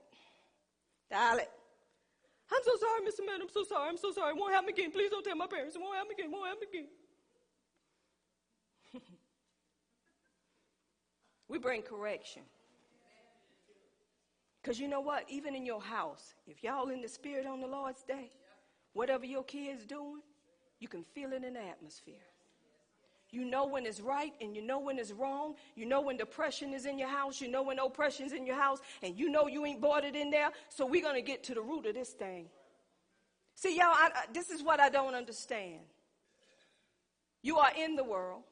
[1.09, 1.49] Dial it.
[2.51, 3.25] I'm so sorry, Mr.
[3.25, 3.41] Man.
[3.41, 3.89] I'm so sorry.
[3.89, 4.31] I'm so sorry.
[4.31, 4.91] It won't happen again.
[4.91, 5.75] Please don't tell my parents.
[5.75, 6.25] It won't happen again.
[6.27, 6.87] It won't happen again.
[11.49, 12.43] we bring correction.
[14.61, 15.25] Because you know what?
[15.29, 18.31] Even in your house, if y'all in the spirit on the Lord's day,
[18.93, 20.21] whatever your kids doing,
[20.79, 22.15] you can feel it in the atmosphere.
[23.35, 25.55] You know when it's right and you know when it's wrong.
[25.75, 27.41] You know when depression is in your house.
[27.41, 28.79] You know when oppression is in your house.
[29.03, 30.51] And you know you ain't bought it in there.
[30.69, 32.45] So we're going to get to the root of this thing.
[33.55, 35.81] See, y'all, I, I, this is what I don't understand.
[37.41, 38.43] You are in the world,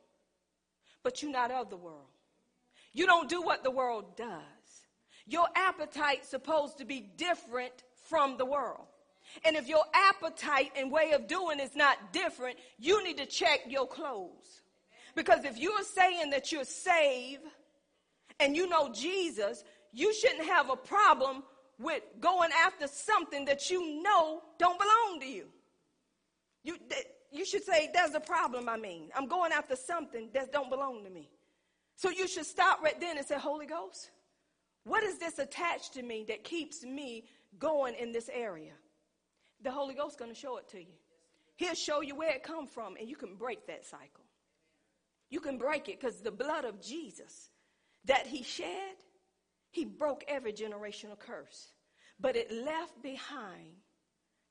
[1.02, 2.10] but you're not of the world.
[2.92, 4.42] You don't do what the world does.
[5.26, 8.84] Your appetite's supposed to be different from the world.
[9.46, 13.62] And if your appetite and way of doing is not different, you need to check
[13.70, 14.63] your clothes.
[15.16, 17.44] Because if you're saying that you're saved
[18.40, 21.44] and you know Jesus, you shouldn't have a problem
[21.80, 25.46] with going after something that you know don't belong to you.
[26.64, 26.78] You,
[27.32, 29.10] you should say, there's a problem, I mean.
[29.16, 31.30] I'm going after something that don't belong to me.
[31.96, 34.12] So you should stop right then and say, Holy Ghost,
[34.84, 37.26] what is this attached to me that keeps me
[37.60, 38.74] going in this area?
[39.62, 40.94] The Holy Ghost going to show it to you.
[41.56, 44.23] He'll show you where it come from and you can break that cycle.
[45.34, 47.50] You can break it because the blood of Jesus
[48.06, 48.98] that he shed,
[49.72, 51.72] he broke every generational curse.
[52.20, 53.72] But it left behind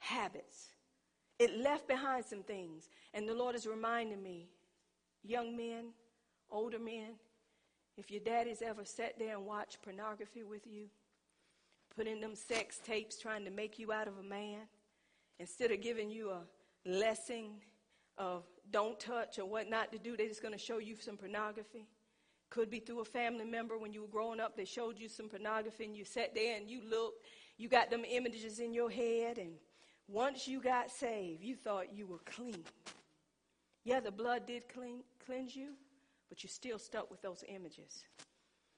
[0.01, 0.70] habits.
[1.39, 2.89] It left behind some things.
[3.14, 4.49] And the Lord is reminding me,
[5.22, 5.93] young men,
[6.51, 7.14] older men,
[7.97, 10.87] if your daddy's ever sat there and watched pornography with you,
[11.95, 14.62] put in them sex tapes trying to make you out of a man,
[15.39, 16.43] instead of giving you a
[16.85, 17.53] lesson
[18.18, 21.16] of don't touch or what not to do, they're just going to show you some
[21.16, 21.86] pornography.
[22.50, 25.28] Could be through a family member when you were growing up, they showed you some
[25.28, 27.24] pornography and you sat there and you looked,
[27.56, 29.52] you got them images in your head, and
[30.08, 32.64] once you got saved, you thought you were clean.
[33.84, 35.70] Yeah, the blood did clean, cleanse you,
[36.28, 38.04] but you're still stuck with those images.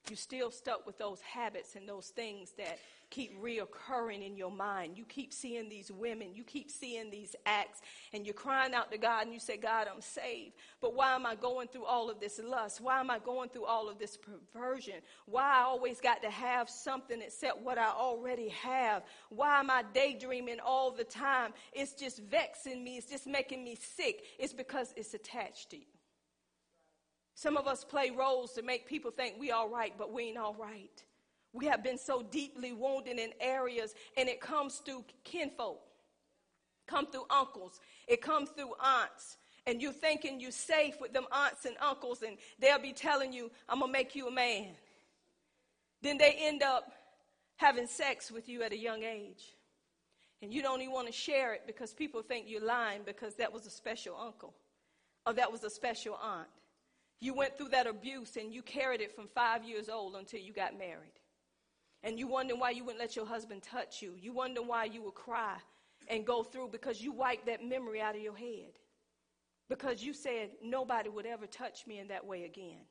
[0.09, 2.79] You're still stuck with those habits and those things that
[3.11, 4.99] keep reoccurring in your mind.
[4.99, 7.81] You keep seeing these women, you keep seeing these acts,
[8.13, 10.53] and you're crying out to God and you say, God, I'm saved.
[10.81, 12.81] But why am I going through all of this lust?
[12.81, 14.97] Why am I going through all of this perversion?
[15.27, 19.05] Why I always got to have something except what I already have?
[19.31, 21.53] Why am I daydreaming all the time?
[21.73, 24.25] It's just vexing me, it's just making me sick.
[24.39, 25.94] It's because it's attached to you.
[27.35, 30.39] Some of us play roles to make people think we all right, but we ain't
[30.39, 31.03] all right.
[31.53, 35.81] We have been so deeply wounded in areas, and it comes through kinfolk,
[36.87, 39.37] come through uncles, it comes through aunts.
[39.67, 43.51] And you're thinking you're safe with them aunts and uncles, and they'll be telling you,
[43.69, 44.75] I'm gonna make you a man.
[46.03, 46.93] Then they end up
[47.57, 49.55] having sex with you at a young age.
[50.43, 53.53] And you don't even want to share it because people think you're lying because that
[53.53, 54.53] was a special uncle
[55.27, 56.49] or that was a special aunt.
[57.25, 60.53] You went through that abuse and you carried it from five years old until you
[60.53, 61.19] got married.
[62.03, 64.13] And you wonder why you wouldn't let your husband touch you.
[64.21, 65.57] You wonder why you would cry
[66.09, 68.73] and go through because you wiped that memory out of your head.
[69.71, 72.85] Because you said, nobody would ever touch me in that way again.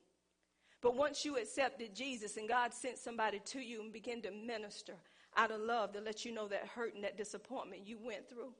[0.80, 4.94] But once you accepted Jesus and God sent somebody to you and began to minister
[5.36, 8.52] out of love to let you know that hurt and that disappointment you went through,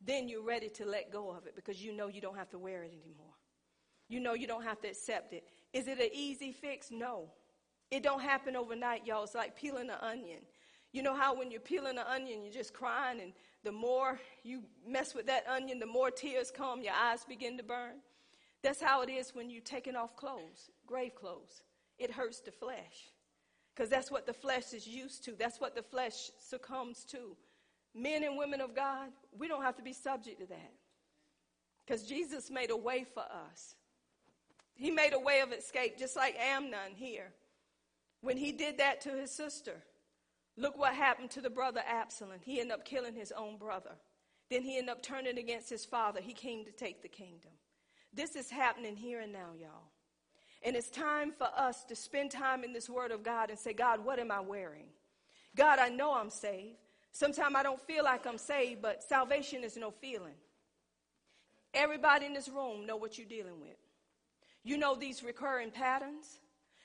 [0.00, 2.58] then you're ready to let go of it because you know you don't have to
[2.58, 3.31] wear it anymore
[4.12, 5.44] you know you don't have to accept it.
[5.72, 6.90] Is it an easy fix?
[6.90, 7.30] No.
[7.90, 9.24] It don't happen overnight, y'all.
[9.24, 10.40] It's like peeling an onion.
[10.92, 13.32] You know how when you're peeling an onion, you're just crying, and
[13.64, 17.62] the more you mess with that onion, the more tears come, your eyes begin to
[17.62, 17.94] burn.
[18.62, 21.62] That's how it is when you're taking off clothes, grave clothes.
[21.98, 23.10] It hurts the flesh
[23.74, 27.36] because that's what the flesh is used to, that's what the flesh succumbs to.
[27.94, 29.08] Men and women of God,
[29.38, 30.72] we don't have to be subject to that
[31.86, 33.76] because Jesus made a way for us.
[34.74, 37.32] He made a way of escape, just like Amnon here.
[38.20, 39.82] When he did that to his sister,
[40.56, 42.40] look what happened to the brother Absalom.
[42.42, 43.92] He ended up killing his own brother.
[44.50, 46.20] Then he ended up turning against his father.
[46.20, 47.52] He came to take the kingdom.
[48.12, 49.90] This is happening here and now, y'all.
[50.62, 53.72] And it's time for us to spend time in this Word of God and say,
[53.72, 54.86] God, what am I wearing?
[55.56, 56.76] God, I know I'm saved.
[57.12, 60.34] Sometimes I don't feel like I'm saved, but salvation is no feeling.
[61.74, 63.76] Everybody in this room know what you're dealing with.
[64.64, 66.40] You know these recurring patterns.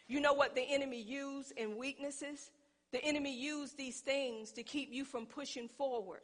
[0.07, 2.51] You know what the enemy used in weaknesses.
[2.91, 6.21] The enemy used these things to keep you from pushing forward,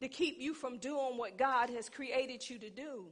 [0.00, 3.06] to keep you from doing what God has created you to do.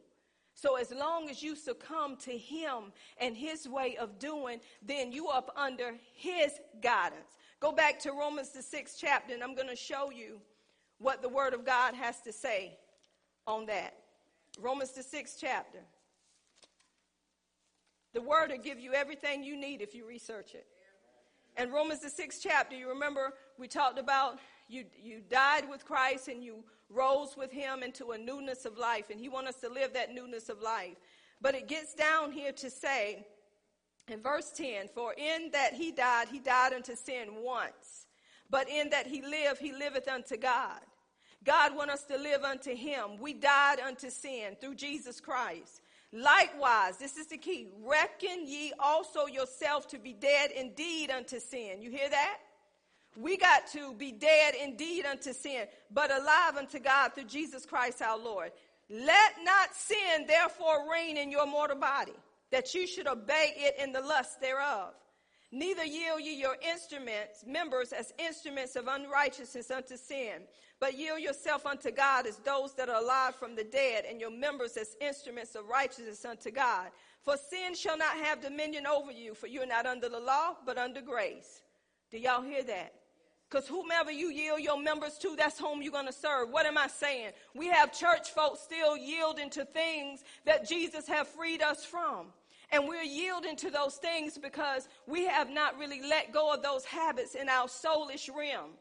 [0.54, 5.28] So as long as you succumb to him and his way of doing, then you
[5.28, 6.52] up under his
[6.82, 7.36] guidance.
[7.60, 10.40] Go back to Romans the sixth chapter, and I'm going to show you
[10.98, 12.76] what the word of God has to say
[13.46, 13.94] on that.
[14.60, 15.78] Romans the sixth chapter.
[18.18, 20.66] The word will give you everything you need if you research it.
[21.56, 26.26] And Romans the sixth chapter, you remember we talked about you, you died with Christ
[26.26, 29.10] and you rose with him into a newness of life.
[29.10, 30.96] And he wants us to live that newness of life.
[31.40, 33.24] But it gets down here to say
[34.08, 38.08] in verse 10 For in that he died, he died unto sin once.
[38.50, 40.80] But in that he lived, he liveth unto God.
[41.44, 43.20] God want us to live unto him.
[43.20, 45.82] We died unto sin through Jesus Christ.
[46.12, 47.68] Likewise, this is the key.
[47.84, 51.82] Reckon ye also yourself to be dead indeed unto sin.
[51.82, 52.38] You hear that?
[53.16, 58.00] We got to be dead indeed unto sin, but alive unto God through Jesus Christ
[58.00, 58.52] our Lord.
[58.88, 62.14] Let not sin therefore reign in your mortal body,
[62.50, 64.94] that you should obey it in the lust thereof.
[65.50, 70.42] Neither yield ye your instruments, members, as instruments of unrighteousness unto sin,
[70.78, 74.30] but yield yourself unto God as those that are alive from the dead, and your
[74.30, 76.88] members as instruments of righteousness unto God.
[77.22, 80.56] For sin shall not have dominion over you, for you are not under the law,
[80.66, 81.62] but under grace.
[82.10, 82.92] Do y'all hear that?
[83.48, 86.50] Because whomever you yield your members to, that's whom you're going to serve.
[86.50, 87.30] What am I saying?
[87.54, 92.26] We have church folks still yielding to things that Jesus have freed us from.
[92.70, 96.84] And we're yielding to those things because we have not really let go of those
[96.84, 98.72] habits in our soulish realm.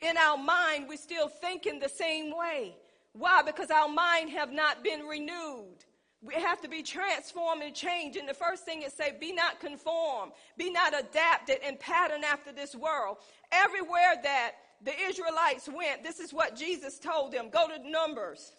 [0.00, 2.76] In our mind, we're still thinking the same way.
[3.12, 3.42] Why?
[3.42, 5.84] Because our mind have not been renewed.
[6.22, 8.16] We have to be transformed and changed.
[8.16, 12.52] And the first thing is say, be not conformed, be not adapted and pattern after
[12.52, 13.18] this world.
[13.52, 17.50] Everywhere that the Israelites went, this is what Jesus told them.
[17.50, 18.52] Go to Numbers.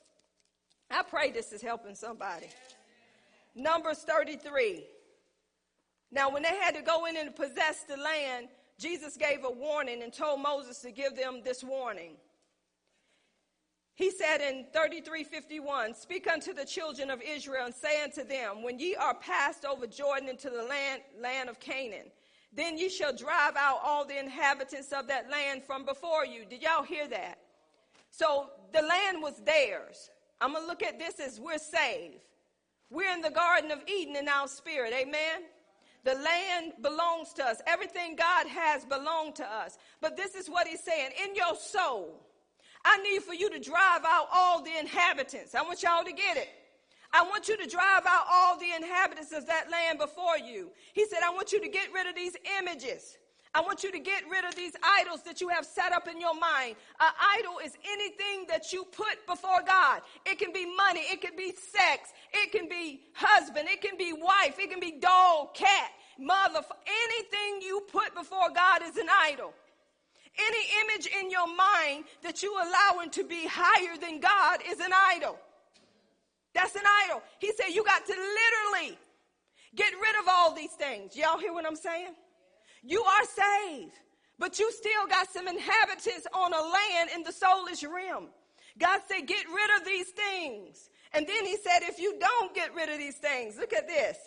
[0.91, 2.47] I pray this is helping somebody.
[3.55, 4.85] Numbers 33.
[6.11, 10.03] Now, when they had to go in and possess the land, Jesus gave a warning
[10.03, 12.17] and told Moses to give them this warning.
[13.95, 18.77] He said in 3351, Speak unto the children of Israel and say unto them, When
[18.77, 22.11] ye are passed over Jordan into the land, land of Canaan,
[22.53, 26.45] then ye shall drive out all the inhabitants of that land from before you.
[26.45, 27.39] Did y'all hear that?
[28.11, 30.09] So the land was theirs.
[30.41, 32.19] I'm going to look at this as we're saved.
[32.89, 34.93] We're in the Garden of Eden in our spirit.
[34.93, 35.43] Amen.
[36.03, 37.61] The land belongs to us.
[37.65, 39.77] Everything God has belonged to us.
[40.01, 41.09] But this is what he's saying.
[41.23, 42.21] In your soul,
[42.83, 45.55] I need for you to drive out all the inhabitants.
[45.55, 46.49] I want y'all to get it.
[47.11, 50.69] I want you to drive out all the inhabitants of that land before you.
[50.93, 53.17] He said, I want you to get rid of these images.
[53.55, 56.19] I want you to get rid of these idols that you have set up in
[56.19, 56.75] your mind.
[56.99, 60.01] An idol is anything that you put before God.
[60.25, 64.11] It can be money, it can be sex, it can be husband, it can be
[64.11, 65.89] wife, it can be dog, cat,
[66.19, 66.59] mother.
[67.05, 69.53] Anything you put before God is an idol.
[70.37, 74.91] Any image in your mind that you allowing to be higher than God is an
[75.15, 75.39] idol.
[76.53, 77.23] That's an idol.
[77.39, 78.97] He said you got to literally
[79.75, 81.15] get rid of all these things.
[81.15, 82.15] Y'all hear what I'm saying?
[82.85, 83.93] You are saved,
[84.37, 88.27] but you still got some inhabitants on a land in the soulish realm.
[88.77, 90.89] God said, get rid of these things.
[91.13, 94.17] And then he said, if you don't get rid of these things, look at this.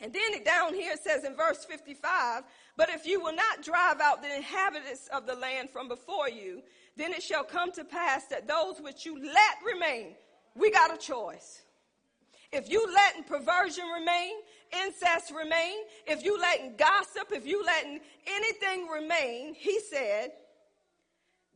[0.00, 2.42] And then down here it says in verse 55,
[2.76, 6.62] but if you will not drive out the inhabitants of the land from before you,
[6.96, 10.14] then it shall come to pass that those which you let remain,
[10.56, 11.62] we got a choice.
[12.50, 14.32] If you letting perversion remain,
[14.84, 20.32] incest remain, if you letting gossip, if you letting anything remain, he said,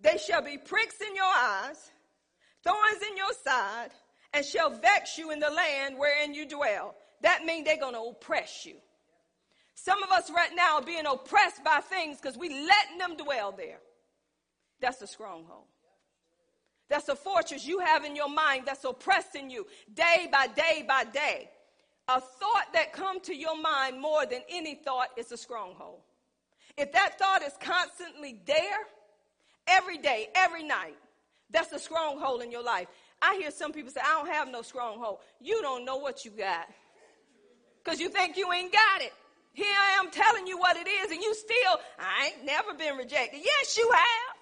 [0.01, 1.91] they shall be pricks in your eyes,
[2.63, 3.91] thorns in your side,
[4.33, 6.95] and shall vex you in the land wherein you dwell.
[7.23, 8.77] That means they're going to oppress you.
[9.75, 13.53] Some of us right now are being oppressed by things because we letting them dwell
[13.53, 13.79] there.
[14.81, 15.65] That's a stronghold.
[16.89, 21.05] That's a fortress you have in your mind that's oppressing you day by day by
[21.05, 21.51] day.
[22.09, 26.01] A thought that come to your mind more than any thought is a stronghold.
[26.77, 28.87] If that thought is constantly there,
[29.67, 30.97] every day, every night,
[31.51, 32.87] that's a stronghold in your life.
[33.21, 35.19] I hear some people say, I don't have no stronghold.
[35.41, 36.69] You don't know what you got.
[37.83, 39.13] Because you think you ain't got it.
[39.53, 42.97] Here I am telling you what it is, and you still, I ain't never been
[42.97, 43.41] rejected.
[43.43, 44.37] Yes, you have.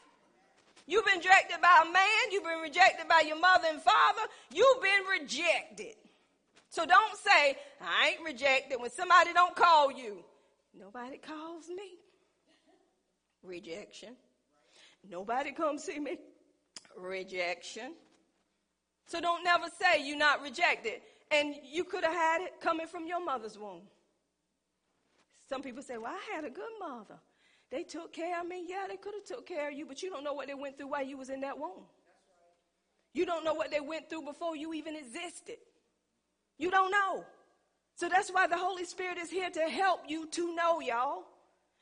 [0.87, 2.33] You've been rejected by a man.
[2.33, 4.23] You've been rejected by your mother and father.
[4.53, 5.95] You've been rejected.
[6.75, 10.25] So don't say, I ain't rejected when somebody don't call you.
[10.77, 11.99] Nobody calls me.
[13.45, 14.17] Rejection.
[15.09, 16.19] Nobody comes see me.
[16.97, 17.95] Rejection.
[19.07, 20.95] So don't never say you're not rejected.
[21.31, 23.83] And you could have had it coming from your mother's womb.
[25.49, 27.21] Some people say, well, I had a good mother.
[27.71, 28.65] They took care of me.
[28.67, 30.77] Yeah, they could have took care of you, but you don't know what they went
[30.77, 31.85] through while you was in that womb.
[33.13, 35.59] You don't know what they went through before you even existed.
[36.59, 37.25] You don't know.
[37.97, 41.25] So that's why the Holy Spirit is here to help you to know, y'all.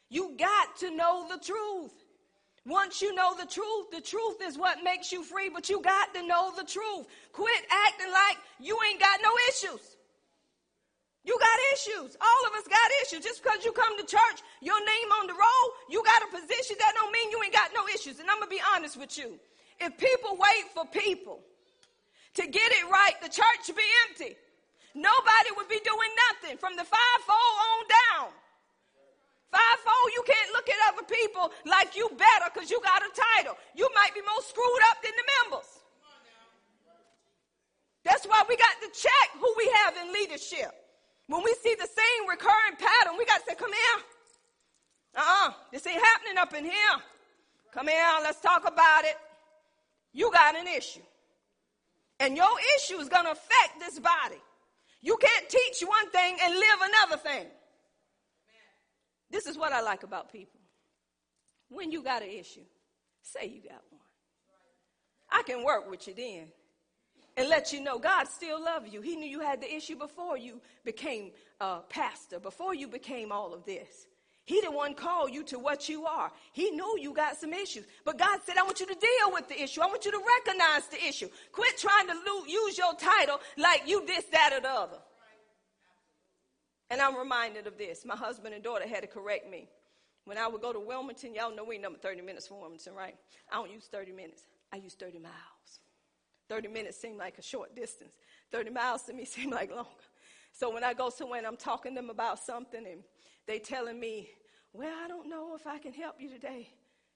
[0.08, 1.92] You got to know the truth.
[2.64, 6.14] Once you know the truth, the truth is what makes you free, but you got
[6.14, 7.06] to know the truth.
[7.32, 9.96] Quit acting like you ain't got no issues.
[11.24, 12.16] You got issues.
[12.20, 13.24] All of us got issues.
[13.24, 16.76] Just because you come to church, your name on the roll, you got a position,
[16.78, 18.18] that don't mean you ain't got no issues.
[18.18, 19.38] And I'm going to be honest with you.
[19.80, 21.40] If people wait for people
[22.34, 24.36] to get it right, the church be empty.
[24.94, 28.28] Nobody would be doing nothing from the fivefold on down.
[29.52, 33.56] Fivefold, you can't look at other people like you better because you got a title.
[33.76, 35.68] You might be more screwed up than the members.
[38.04, 40.72] That's why we got to check who we have in leadership.
[41.28, 44.04] When we see the same recurring pattern, we got to say, come here.
[45.16, 46.96] Uh-uh, this ain't happening up in here.
[47.72, 49.16] Come here, let's talk about it.
[50.12, 51.00] You got an issue.
[52.20, 54.40] And your issue is going to affect this body.
[55.02, 57.46] You can't teach one thing and live another thing.
[59.30, 60.60] This is what I like about people.
[61.68, 62.64] When you got an issue,
[63.22, 64.00] say you got one.
[65.30, 66.52] I can work with you then
[67.36, 69.00] and let you know God still loves you.
[69.00, 73.54] He knew you had the issue before you became a pastor, before you became all
[73.54, 74.06] of this.
[74.44, 76.32] He the one called you to what you are.
[76.52, 77.84] He knew you got some issues.
[78.04, 79.80] But God said, I want you to deal with the issue.
[79.80, 81.28] I want you to recognize the issue.
[81.52, 82.14] Quit trying to
[82.48, 84.98] use your title like you this, that, or the other.
[86.90, 88.04] And I'm reminded of this.
[88.04, 89.68] My husband and daughter had to correct me.
[90.24, 93.14] When I would go to Wilmington, y'all know we number 30 minutes from Wilmington, right?
[93.50, 94.42] I don't use 30 minutes.
[94.72, 95.34] I use 30 miles.
[96.48, 98.12] 30 minutes seem like a short distance.
[98.50, 99.88] 30 miles to me seem like longer.
[100.52, 103.02] So when I go somewhere and I'm talking to them about something and
[103.46, 104.28] they telling me,
[104.72, 106.68] well, I don't know if I can help you today.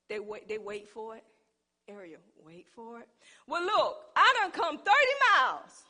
[0.09, 1.25] They wait, they wait for it.
[1.89, 3.09] Ariel, wait for it.
[3.47, 4.89] Well, look, I done come 30
[5.33, 5.85] miles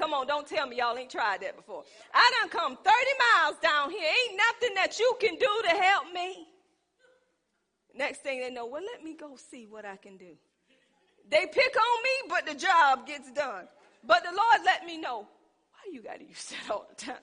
[0.00, 1.84] Come on, don't tell me y'all ain't tried that before.
[2.14, 2.88] I done come 30
[3.36, 4.00] miles down here.
[4.00, 6.46] Ain't nothing that you can do to help me.
[7.94, 10.38] Next thing they know, well, let me go see what I can do.
[11.30, 13.68] They pick on me, but the job gets done.
[14.02, 17.16] But the Lord let me know, why you got to use that all the time?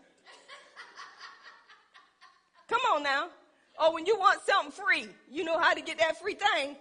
[2.67, 3.27] Come on now.
[3.79, 6.75] Or when you want something free, you know how to get that free thing.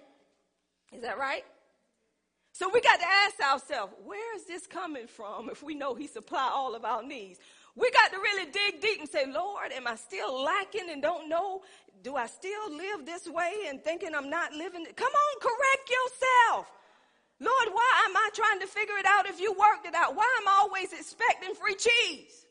[0.92, 1.44] Is that right?
[2.52, 6.06] So we got to ask ourselves, where is this coming from if we know he
[6.06, 7.38] supply all of our needs?
[7.74, 11.28] We got to really dig deep and say, Lord, am I still lacking and don't
[11.28, 11.60] know?
[12.02, 14.86] Do I still live this way and thinking I'm not living?
[14.96, 16.66] Come on, correct yourself.
[17.38, 20.16] Lord, why am I trying to figure it out if you worked it out?
[20.16, 22.45] Why am I always expecting free cheese?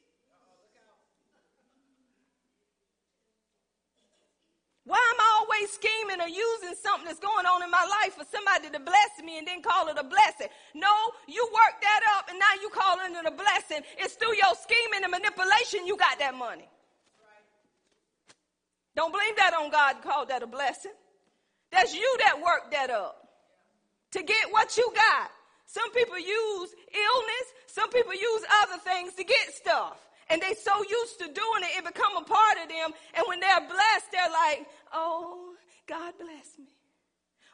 [4.85, 8.25] Why am I always scheming or using something that's going on in my life for
[8.29, 10.47] somebody to bless me and then call it a blessing?
[10.75, 10.93] No,
[11.27, 13.81] you worked that up and now you call it a blessing.
[13.97, 16.69] It's through your scheming and manipulation you got that money.
[18.95, 20.93] Don't blame that on God Call that a blessing.
[21.71, 23.27] That's you that worked that up
[24.11, 25.31] to get what you got.
[25.65, 30.83] Some people use illness, some people use other things to get stuff and they so
[30.83, 32.91] used to doing it, it become a part of them.
[33.13, 35.53] And when they're blessed, they're like, oh,
[35.87, 36.65] God bless me.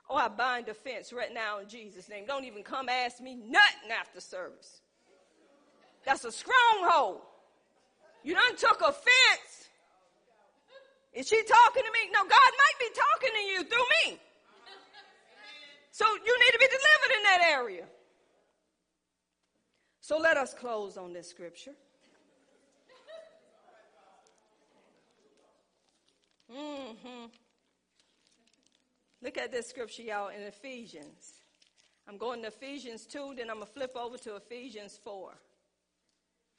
[0.10, 2.26] Oh, I bind offense right now in Jesus' name.
[2.26, 4.82] Don't even come ask me nothing after service.
[6.06, 7.22] That's a stronghold.
[8.24, 9.70] You done took offense.
[11.14, 12.10] Is she talking to me?
[12.14, 14.20] No, God might be talking to you through me.
[15.92, 17.86] So you need to be delivered in that area.
[20.00, 21.74] So let us close on this scripture.
[26.52, 27.26] Mm-hmm.
[29.22, 31.34] Look at this scripture, y'all, in Ephesians.
[32.08, 35.32] I'm going to Ephesians 2, then I'm going to flip over to Ephesians 4.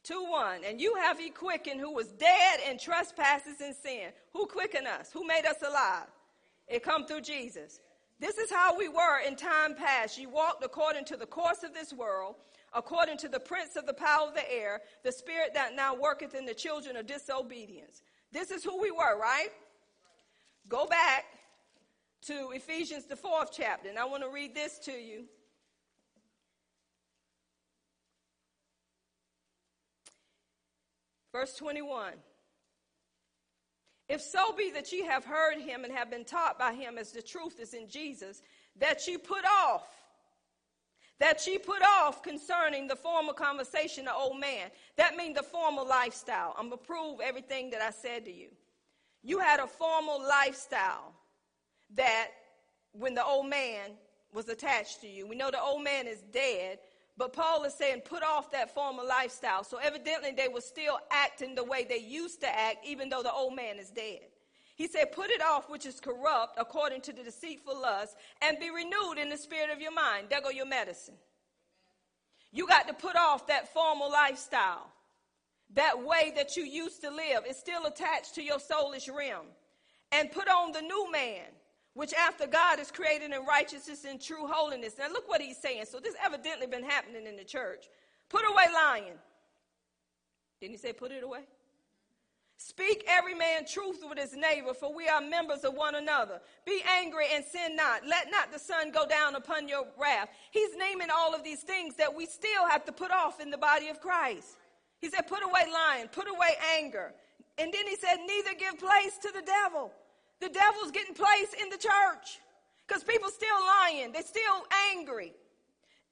[0.05, 0.65] 2 1.
[0.65, 4.11] And you have he quickened who was dead in trespasses and sin.
[4.33, 5.11] Who quickened us?
[5.13, 6.09] Who made us alive?
[6.67, 7.81] It come through Jesus.
[8.19, 10.19] This is how we were in time past.
[10.19, 12.37] You walked according to the course of this world,
[12.73, 16.35] according to the prince of the power of the air, the spirit that now worketh
[16.35, 18.03] in the children of disobedience.
[18.31, 19.49] This is who we were, right?
[20.69, 21.25] Go back
[22.23, 25.25] to Ephesians, the fourth chapter, and I want to read this to you.
[31.33, 32.13] Verse 21.
[34.09, 37.13] If so be that ye have heard him and have been taught by him as
[37.13, 38.43] the truth is in Jesus,
[38.79, 39.87] that ye put off,
[41.19, 44.71] that ye put off concerning the former conversation of old man.
[44.97, 46.55] That means the former lifestyle.
[46.59, 48.49] I'm going to prove everything that I said to you.
[49.23, 51.13] You had a formal lifestyle
[51.95, 52.29] that
[52.93, 53.93] when the old man
[54.33, 55.27] was attached to you.
[55.27, 56.79] We know the old man is dead,
[57.17, 59.65] but Paul is saying put off that former lifestyle.
[59.65, 63.33] So evidently they were still acting the way they used to act, even though the
[63.33, 64.21] old man is dead.
[64.75, 68.71] He said, Put it off which is corrupt according to the deceitful lust, and be
[68.71, 70.29] renewed in the spirit of your mind.
[70.31, 71.15] There go your medicine.
[72.51, 74.91] You got to put off that formal lifestyle
[75.75, 79.47] that way that you used to live is still attached to your soulish realm.
[80.11, 81.47] And put on the new man,
[81.95, 84.95] which after God is created in righteousness and true holiness.
[84.99, 85.87] Now look what he's saying.
[85.91, 87.87] So this evidently been happening in the church.
[88.29, 89.15] Put away lying.
[90.61, 91.41] Didn't he say put it away?
[92.59, 96.41] Speak every man truth with his neighbor, for we are members of one another.
[96.65, 98.07] Be angry and sin not.
[98.07, 100.29] Let not the sun go down upon your wrath.
[100.53, 103.59] He's naming all of these things that we still have to put off in the
[103.59, 104.59] body of Christ.
[105.03, 107.13] He said, put away lying, put away anger.
[107.59, 109.93] And then he said, neither give place to the devil.
[110.41, 112.39] The devil's getting place in the church
[112.87, 114.13] because people still lying.
[114.13, 115.33] They're still angry.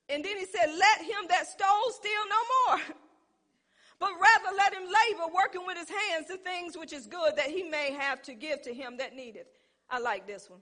[0.09, 2.81] And then he said, let him that stole steal no more.
[4.01, 7.47] but rather let him labor, working with his hands the things which is good that
[7.47, 9.47] he may have to give to him that needeth.
[9.89, 10.61] I like this one.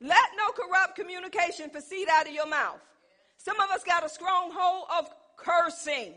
[0.00, 2.80] Let no corrupt communication proceed out of your mouth.
[3.36, 6.14] Some of us got a stronghold of cursing.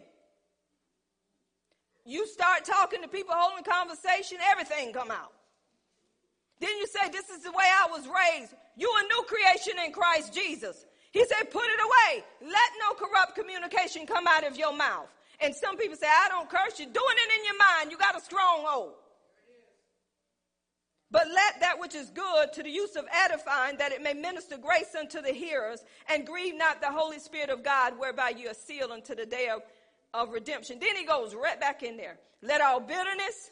[2.07, 5.33] You start talking to people, holding conversation, everything come out.
[6.61, 8.53] Then you say, this is the way I was raised.
[8.77, 10.85] You a new creation in Christ Jesus.
[11.11, 12.23] He said, put it away.
[12.41, 15.09] Let no corrupt communication come out of your mouth.
[15.41, 16.85] And some people say, I don't curse you.
[16.85, 17.91] Doing it in your mind.
[17.91, 18.93] You got a stronghold.
[21.11, 24.57] But let that which is good to the use of edifying, that it may minister
[24.57, 28.53] grace unto the hearers, and grieve not the Holy Spirit of God, whereby you are
[28.53, 29.61] sealed unto the day of,
[30.13, 30.79] of redemption.
[30.79, 32.17] Then he goes right back in there.
[32.41, 33.51] Let all bitterness,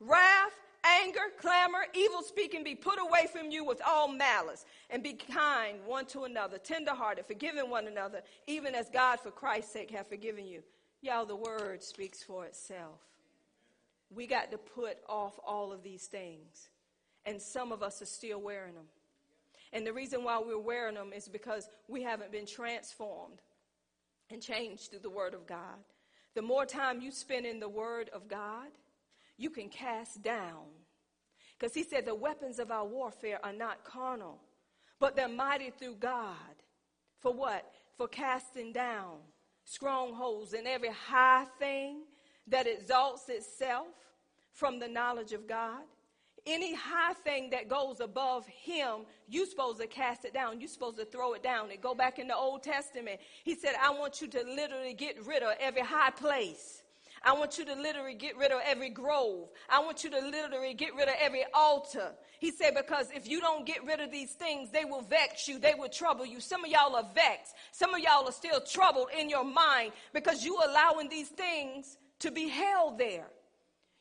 [0.00, 0.52] wrath,
[0.84, 5.78] anger, clamor, evil speaking be put away from you with all malice, and be kind
[5.86, 10.46] one to another, tenderhearted, forgiving one another, even as God for Christ's sake have forgiven
[10.46, 10.62] you.
[11.02, 13.00] Y'all, the word speaks for itself.
[14.10, 16.68] We got to put off all of these things.
[17.24, 18.86] And some of us are still wearing them.
[19.72, 23.40] And the reason why we're wearing them is because we haven't been transformed
[24.30, 25.78] and changed through the Word of God.
[26.34, 28.68] The more time you spend in the Word of God,
[29.36, 30.64] you can cast down.
[31.58, 34.40] Because He said the weapons of our warfare are not carnal,
[34.98, 36.36] but they're mighty through God.
[37.20, 37.70] For what?
[37.96, 39.18] For casting down
[39.64, 42.02] strongholds and every high thing
[42.48, 43.86] that exalts itself
[44.52, 45.82] from the knowledge of God.
[46.44, 50.60] Any high thing that goes above him, you're supposed to cast it down.
[50.60, 51.70] You're supposed to throw it down.
[51.70, 53.20] And go back in the Old Testament.
[53.44, 56.82] He said, I want you to literally get rid of every high place.
[57.24, 59.48] I want you to literally get rid of every grove.
[59.70, 62.12] I want you to literally get rid of every altar.
[62.40, 65.60] He said, because if you don't get rid of these things, they will vex you.
[65.60, 66.40] They will trouble you.
[66.40, 67.54] Some of y'all are vexed.
[67.70, 72.32] Some of y'all are still troubled in your mind because you're allowing these things to
[72.32, 73.28] be held there.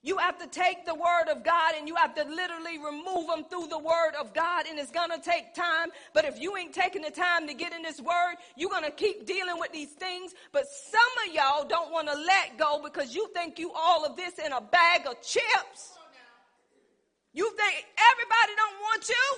[0.04, 3.46] You have to take the word of God and you have to literally remove them
[3.50, 5.90] through the word of God, and it's gonna take time.
[6.14, 9.28] But if you ain't taking the time to get in this word, you're gonna keep
[9.28, 10.34] dealing with these things.
[10.52, 14.40] But some of y'all don't wanna let go because you think you all of this
[14.40, 16.00] in a bag of chips.
[17.34, 19.38] You think everybody don't want you?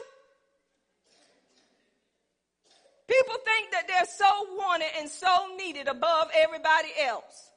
[3.05, 7.51] People think that they're so wanted and so needed above everybody else.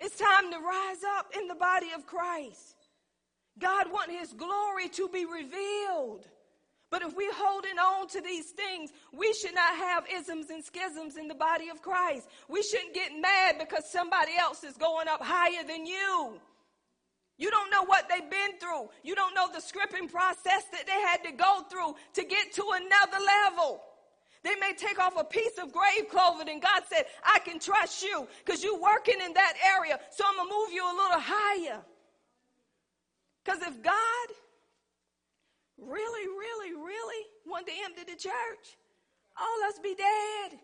[0.00, 2.76] It's time to rise up in the body of Christ.
[3.58, 6.26] God wants his glory to be revealed.
[6.90, 11.16] But if we're holding on to these things, we should not have isms and schisms
[11.16, 12.28] in the body of Christ.
[12.48, 16.40] We shouldn't get mad because somebody else is going up higher than you.
[17.38, 18.88] You don't know what they've been through.
[19.04, 22.64] You don't know the scripting process that they had to go through to get to
[22.74, 23.82] another level.
[24.42, 28.02] They may take off a piece of grave clothing, and God said, I can trust
[28.02, 31.20] you because you're working in that area, so I'm going to move you a little
[31.20, 31.80] higher.
[33.44, 34.28] Because if God
[35.76, 38.76] really, really, really wanted to empty the church,
[39.38, 40.58] all us be dead.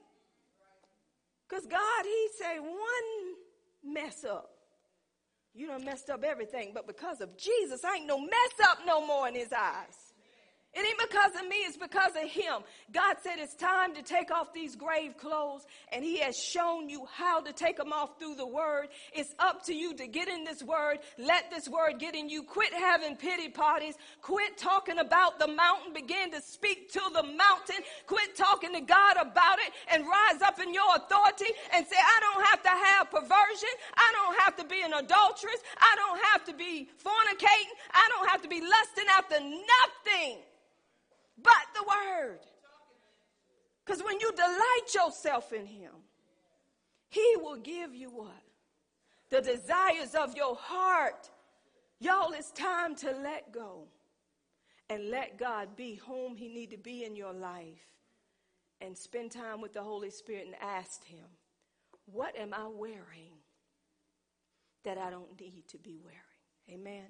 [1.48, 4.50] Because God, He say one mess up.
[5.54, 9.06] You done messed up everything, but because of Jesus, I ain't no mess up no
[9.06, 10.05] more in His eyes.
[10.76, 12.60] It ain't because of me, it's because of him.
[12.92, 17.06] God said it's time to take off these grave clothes, and he has shown you
[17.10, 18.88] how to take them off through the word.
[19.14, 20.98] It's up to you to get in this word.
[21.16, 22.42] Let this word get in you.
[22.42, 23.94] Quit having pity parties.
[24.20, 25.94] Quit talking about the mountain.
[25.94, 27.80] Begin to speak to the mountain.
[28.06, 32.20] Quit talking to God about it and rise up in your authority and say, I
[32.20, 33.72] don't have to have perversion.
[33.94, 35.62] I don't have to be an adulteress.
[35.78, 37.72] I don't have to be fornicating.
[37.94, 40.42] I don't have to be lusting after nothing
[41.42, 42.38] but the word.
[43.84, 45.92] Because when you delight yourself in him,
[47.08, 48.42] he will give you what?
[49.30, 51.30] The desires of your heart.
[52.00, 53.84] Y'all, it's time to let go
[54.90, 57.96] and let God be whom he need to be in your life
[58.80, 61.24] and spend time with the Holy Spirit and ask him,
[62.12, 63.32] what am I wearing
[64.84, 66.20] that I don't need to be wearing?
[66.70, 67.04] Amen.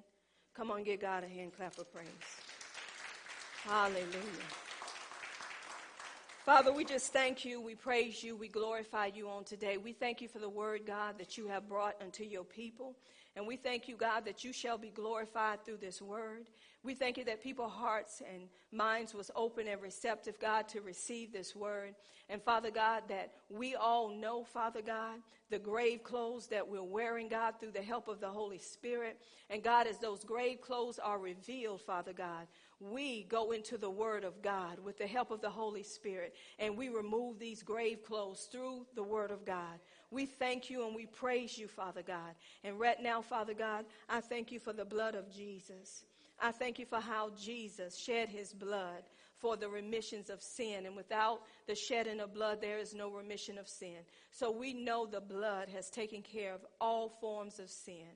[0.55, 2.07] Come on, give God a hand clap of praise.
[3.67, 4.07] Hallelujah.
[6.45, 9.75] Father, we just thank you, we praise you, we glorify you on today.
[9.75, 12.95] We thank you for the word, God, that you have brought unto your people.
[13.35, 16.47] And we thank you, God, that you shall be glorified through this word.
[16.81, 21.33] We thank you that people's hearts and minds was open and receptive, God, to receive
[21.33, 21.93] this word.
[22.29, 25.19] And Father God, that we all know, Father God,
[25.49, 29.19] the grave clothes that we're wearing, God, through the help of the Holy Spirit.
[29.49, 32.47] And God, as those grave clothes are revealed, Father God,
[32.79, 36.77] we go into the Word of God with the help of the Holy Spirit and
[36.77, 39.79] we remove these grave clothes through the Word of God.
[40.11, 42.35] We thank you and we praise you, Father God.
[42.63, 46.03] And right now, Father God, I thank you for the blood of Jesus.
[46.39, 49.03] I thank you for how Jesus shed his blood
[49.39, 50.85] for the remissions of sin.
[50.85, 53.97] And without the shedding of blood, there is no remission of sin.
[54.31, 58.07] So we know the blood has taken care of all forms of sin.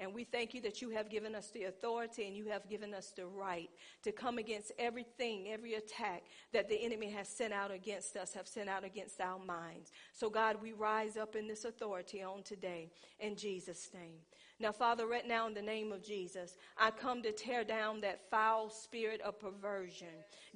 [0.00, 2.94] And we thank you that you have given us the authority and you have given
[2.94, 3.68] us the right
[4.02, 6.24] to come against everything, every attack
[6.54, 9.92] that the enemy has sent out against us, have sent out against our minds.
[10.14, 12.90] So, God, we rise up in this authority on today
[13.20, 14.20] in Jesus' name.
[14.60, 18.28] Now, Father, right now in the name of Jesus, I come to tear down that
[18.30, 20.08] foul spirit of perversion.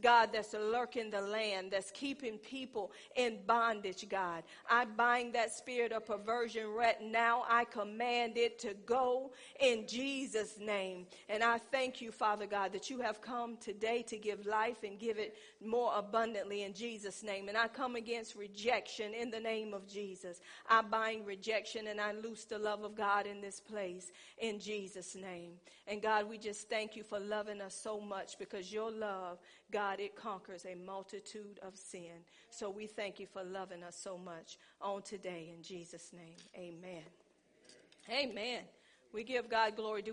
[0.02, 4.43] God, that's lurking the land, that's keeping people in bondage, God.
[4.68, 7.44] I bind that spirit of perversion right now.
[7.48, 11.06] I command it to go in Jesus' name.
[11.31, 14.98] And I thank you, Father God, that you have come today to give life and
[14.98, 17.48] give it more abundantly in Jesus' name.
[17.48, 20.43] And I come against rejection in the name of Jesus.
[20.68, 23.94] I bind rejection and I loose the love of God in this place
[24.39, 25.53] in Jesus' name.
[25.87, 29.39] And God, we just thank you for loving us so much because your love,
[29.71, 32.25] God, it conquers a multitude of sin.
[32.51, 36.37] So we thank you for loving us so much on today in Jesus' name.
[36.57, 37.05] Amen.
[38.11, 38.62] Amen.
[39.15, 40.03] We give God glory.
[40.03, 40.12] Do